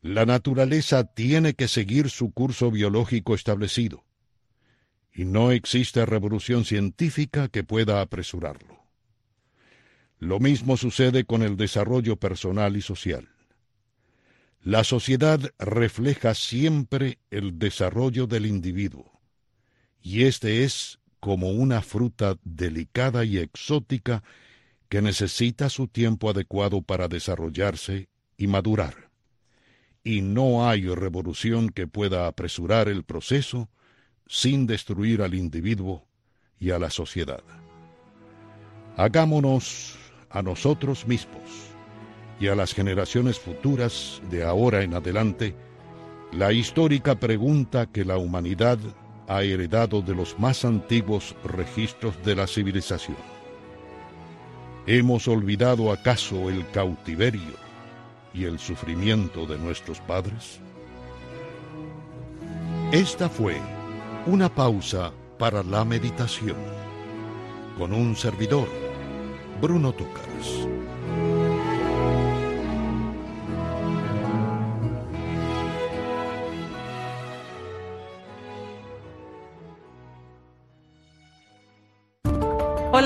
la 0.04 0.28
naturaleza 0.28 1.06
tiene 1.06 1.56
que 1.56 1.68
seguir 1.68 2.12
su 2.12 2.30
curso 2.30 2.70
biológico 2.70 3.34
establecido 3.34 4.05
y 5.16 5.24
no 5.24 5.52
existe 5.52 6.06
revolución 6.06 6.66
científica 6.66 7.48
que 7.48 7.64
pueda 7.64 8.02
apresurarlo. 8.02 8.84
Lo 10.20 10.40
mismo 10.40 10.76
sucede 10.76 11.24
con 11.24 11.42
el 11.42 11.56
desarrollo 11.56 12.18
personal 12.18 12.76
y 12.76 12.82
social. 12.82 13.30
La 14.62 14.84
sociedad 14.84 15.40
refleja 15.58 16.34
siempre 16.34 17.20
el 17.32 17.58
desarrollo 17.60 18.28
del 18.28 18.46
individuo, 18.46 19.22
y 20.02 20.24
éste 20.24 20.64
es 20.64 21.00
como 21.22 21.52
una 21.52 21.82
fruta 21.82 22.38
delicada 22.44 23.24
y 23.24 23.38
exótica 23.38 24.24
que 24.90 25.02
necesita 25.02 25.70
su 25.70 25.88
tiempo 25.88 26.30
adecuado 26.30 26.82
para 26.82 27.08
desarrollarse 27.08 28.10
y 28.38 28.48
madurar. 28.48 29.10
Y 30.04 30.22
no 30.22 30.68
hay 30.68 30.88
revolución 30.88 31.70
que 31.70 31.88
pueda 31.88 32.28
apresurar 32.28 32.90
el 32.90 33.04
proceso 33.04 33.70
sin 34.28 34.66
destruir 34.68 35.22
al 35.22 35.34
individuo 35.34 36.06
y 36.60 36.72
a 36.72 36.80
la 36.80 36.90
sociedad. 36.90 37.44
Hagámonos 38.98 39.96
a 40.30 40.42
nosotros 40.42 41.06
mismos 41.08 41.44
y 42.40 42.48
a 42.48 42.56
las 42.56 42.74
generaciones 42.74 43.40
futuras 43.40 44.22
de 44.30 44.44
ahora 44.44 44.84
en 44.84 44.94
adelante 44.94 45.56
la 46.32 46.52
histórica 46.52 47.16
pregunta 47.16 47.86
que 47.86 48.04
la 48.04 48.18
humanidad 48.18 48.78
ha 49.28 49.44
heredado 49.44 50.02
de 50.02 50.16
los 50.16 50.38
más 50.40 50.66
antiguos 50.66 51.36
registros 51.44 52.14
de 52.24 52.36
la 52.36 52.48
civilización. 52.48 53.18
¿Hemos 54.88 55.28
olvidado 55.28 55.92
acaso 55.92 56.50
el 56.50 56.70
cautiverio 56.72 57.56
y 58.34 58.44
el 58.44 58.60
sufrimiento 58.60 59.46
de 59.46 59.58
nuestros 59.58 60.00
padres? 60.02 60.60
Esta 62.92 63.30
fue 63.30 63.60
una 64.28 64.50
pausa 64.50 65.12
para 65.38 65.62
la 65.62 65.86
meditación 65.86 66.58
con 67.78 67.94
un 67.94 68.16
servidor, 68.16 68.68
Bruno 69.62 69.94
Túcaras. 69.94 70.75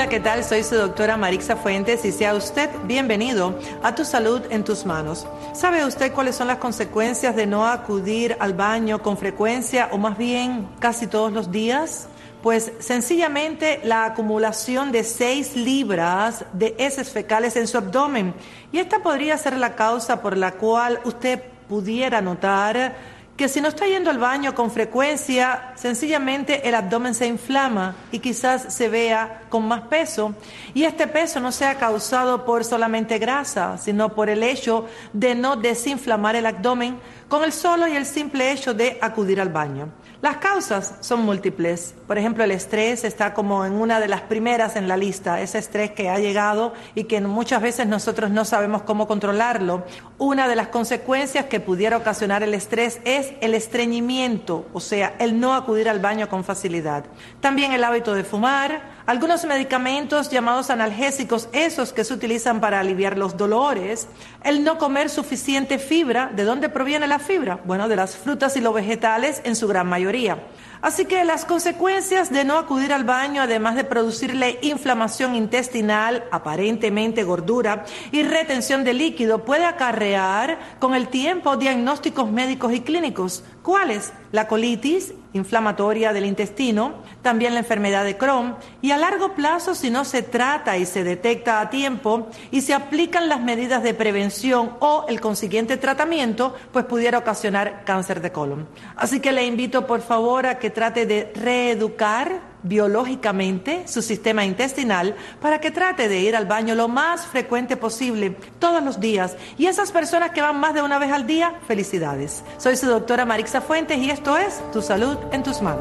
¿Qué 0.10 0.20
tal? 0.20 0.44
Soy 0.44 0.64
su 0.64 0.74
doctora 0.74 1.18
Marixa 1.18 1.56
Fuentes 1.56 2.04
y 2.04 2.12
sea 2.12 2.34
usted 2.34 2.68
bienvenido 2.86 3.60
a 3.84 3.94
Tu 3.94 4.04
Salud 4.04 4.42
en 4.50 4.64
tus 4.64 4.84
manos. 4.84 5.28
¿Sabe 5.54 5.86
usted 5.86 6.12
cuáles 6.14 6.36
son 6.36 6.48
las 6.48 6.58
consecuencias 6.58 7.36
de 7.36 7.46
no 7.46 7.68
acudir 7.68 8.36
al 8.40 8.54
baño 8.54 9.04
con 9.04 9.18
frecuencia 9.18 9.90
o 9.92 10.00
más 10.00 10.18
bien 10.18 10.68
casi 10.80 11.06
todos 11.06 11.32
los 11.32 11.52
días? 11.52 12.08
Pues 12.42 12.72
sencillamente 12.80 13.82
la 13.84 14.06
acumulación 14.06 14.92
de 14.92 15.04
6 15.04 15.56
libras 15.58 16.44
de 16.54 16.74
heces 16.80 17.12
fecales 17.12 17.56
en 17.56 17.68
su 17.68 17.78
abdomen. 17.78 18.34
Y 18.72 18.80
esta 18.80 19.04
podría 19.04 19.38
ser 19.38 19.58
la 19.58 19.76
causa 19.76 20.24
por 20.24 20.38
la 20.38 20.54
cual 20.54 21.00
usted 21.04 21.40
pudiera 21.68 22.20
notar 22.20 22.96
que 23.38 23.48
si 23.48 23.62
no 23.62 23.70
está 23.70 23.86
yendo 23.86 24.10
al 24.10 24.18
baño 24.18 24.54
con 24.54 24.70
frecuencia, 24.70 25.72
sencillamente 25.76 26.68
el 26.68 26.76
abdomen 26.76 27.16
se 27.16 27.26
inflama 27.26 27.96
y 28.12 28.20
quizás 28.20 28.74
se 28.74 28.90
vea 28.90 29.39
con 29.50 29.68
más 29.68 29.82
peso. 29.82 30.34
Y 30.74 30.84
este 30.84 31.08
peso 31.08 31.40
no 31.40 31.52
sea 31.52 31.76
causado 31.76 32.46
por 32.46 32.64
solamente 32.64 33.18
grasa, 33.18 33.78
sino 33.78 34.10
por 34.10 34.30
el 34.30 34.44
hecho 34.44 34.86
de 35.14 35.36
no 35.36 35.56
desinflamar 35.56 36.36
el 36.36 36.46
abdomen 36.46 37.00
con 37.28 37.44
el 37.44 37.52
solo 37.52 37.88
y 37.88 37.96
el 37.96 38.06
simple 38.06 38.52
hecho 38.52 38.74
de 38.74 38.98
acudir 39.02 39.40
al 39.40 39.50
baño. 39.50 39.90
Las 40.22 40.38
causas 40.38 40.96
son 41.00 41.22
múltiples. 41.22 41.96
Por 42.06 42.18
ejemplo, 42.18 42.44
el 42.44 42.52
estrés 42.52 43.06
está 43.06 43.34
como 43.34 43.66
en 43.66 43.74
una 43.74 44.02
de 44.02 44.10
las 44.10 44.20
primeras 44.22 44.76
en 44.76 44.90
la 44.90 44.98
lista, 44.98 45.40
ese 45.40 45.60
estrés 45.60 45.92
que 45.92 46.10
ha 46.10 46.20
llegado 46.20 46.74
y 46.94 47.06
que 47.06 47.22
muchas 47.22 47.62
veces 47.62 47.88
nosotros 47.88 48.30
no 48.30 48.44
sabemos 48.44 48.82
cómo 48.82 49.08
controlarlo. 49.08 49.86
Una 50.18 50.50
de 50.50 50.58
las 50.58 50.68
consecuencias 50.68 51.46
que 51.46 51.62
pudiera 51.62 51.96
ocasionar 51.96 52.44
el 52.44 52.54
estrés 52.54 53.00
es 53.06 53.32
el 53.40 53.54
estreñimiento, 53.54 54.68
o 54.74 54.82
sea, 54.82 55.16
el 55.20 55.40
no 55.40 55.54
acudir 55.54 55.88
al 55.88 56.00
baño 56.00 56.28
con 56.28 56.44
facilidad. 56.44 57.06
También 57.40 57.72
el 57.72 57.86
hábito 57.86 58.14
de 58.14 58.26
fumar, 58.26 58.82
algunos 59.06 59.39
medicamentos 59.46 60.30
llamados 60.30 60.70
analgésicos, 60.70 61.50
esos 61.52 61.94
que 61.94 62.04
se 62.04 62.14
utilizan 62.14 62.62
para 62.62 62.80
aliviar 62.80 63.18
los 63.18 63.38
dolores, 63.38 64.08
el 64.44 64.64
no 64.64 64.78
comer 64.78 65.10
suficiente 65.10 65.80
fibra, 65.80 66.32
¿de 66.36 66.44
dónde 66.44 66.70
proviene 66.70 67.08
la 67.08 67.20
fibra? 67.20 67.60
Bueno, 67.66 67.88
de 67.88 67.96
las 67.96 68.16
frutas 68.16 68.56
y 68.58 68.62
los 68.62 68.74
vegetales 68.74 69.42
en 69.44 69.56
su 69.56 69.68
gran 69.68 69.88
mayoría. 69.88 70.38
Así 70.82 71.06
que 71.06 71.26
las 71.26 71.44
consecuencias 71.44 72.32
de 72.32 72.46
no 72.46 72.58
acudir 72.58 72.94
al 72.94 73.04
baño, 73.04 73.42
además 73.42 73.76
de 73.76 73.84
producirle 73.84 74.60
inflamación 74.62 75.36
intestinal, 75.36 76.24
aparentemente 76.32 77.24
gordura 77.24 77.84
y 78.12 78.24
retención 78.24 78.86
de 78.86 78.94
líquido, 78.94 79.44
puede 79.44 79.66
acarrear 79.66 80.58
con 80.80 80.96
el 80.96 81.10
tiempo 81.10 81.58
diagnósticos 81.58 82.32
médicos 82.32 82.74
y 82.74 82.80
clínicos. 82.80 83.44
¿Cuáles? 83.62 84.14
La 84.32 84.48
colitis 84.48 85.14
inflamatoria 85.34 86.12
del 86.12 86.26
intestino, 86.26 86.94
también 87.22 87.54
la 87.54 87.60
enfermedad 87.60 88.04
de 88.04 88.18
Crohn 88.18 88.56
y 88.82 88.92
a 88.92 88.98
largo 88.98 89.36
plazo 89.36 89.76
si 89.76 89.90
no 89.90 90.04
se 90.06 90.24
trata 90.24 90.78
y 90.78 90.86
se 90.86 91.04
detecta 91.04 91.62
a 91.62 91.70
tiempo 91.70 92.28
y 92.52 92.62
se 92.62 92.74
aplican 92.74 93.30
las 93.30 93.42
medidas 93.42 93.84
de 93.84 93.94
prevención 93.94 94.72
o 94.80 95.06
el 95.08 95.22
consiguiente 95.22 95.78
tratamiento, 95.78 96.56
pues 96.72 96.86
pudiera 96.86 97.20
ocasionar 97.20 97.84
cáncer 97.86 98.22
de 98.22 98.32
colon. 98.32 98.68
Así 98.96 99.20
que 99.20 99.32
le 99.32 99.46
invito 99.46 99.86
por 99.86 100.02
favor 100.02 100.48
a 100.48 100.58
trate 100.72 101.06
de 101.06 101.32
reeducar 101.36 102.50
biológicamente 102.64 103.88
su 103.88 104.02
sistema 104.02 104.46
intestinal 104.46 105.16
para 105.42 105.60
que 105.62 105.72
trate 105.72 106.10
de 106.10 106.20
ir 106.20 106.36
al 106.36 106.46
baño 106.46 106.76
lo 106.76 106.88
más 106.88 107.26
frecuente 107.26 107.78
posible 107.78 108.36
todos 108.60 108.84
los 108.84 109.00
días. 109.00 109.36
Y 109.58 109.68
esas 109.68 109.92
personas 109.92 110.32
que 110.32 110.42
van 110.42 110.60
más 110.60 110.74
de 110.74 110.82
una 110.82 111.00
vez 111.00 111.12
al 111.12 111.26
día, 111.26 111.54
felicidades. 111.68 112.44
Soy 112.58 112.76
su 112.76 112.88
doctora 112.88 113.26
Marixa 113.26 113.62
Fuentes 113.62 113.98
y 113.98 114.10
esto 114.10 114.38
es 114.38 114.60
Tu 114.72 114.82
Salud 114.82 115.18
en 115.32 115.44
tus 115.44 115.62
manos. 115.62 115.78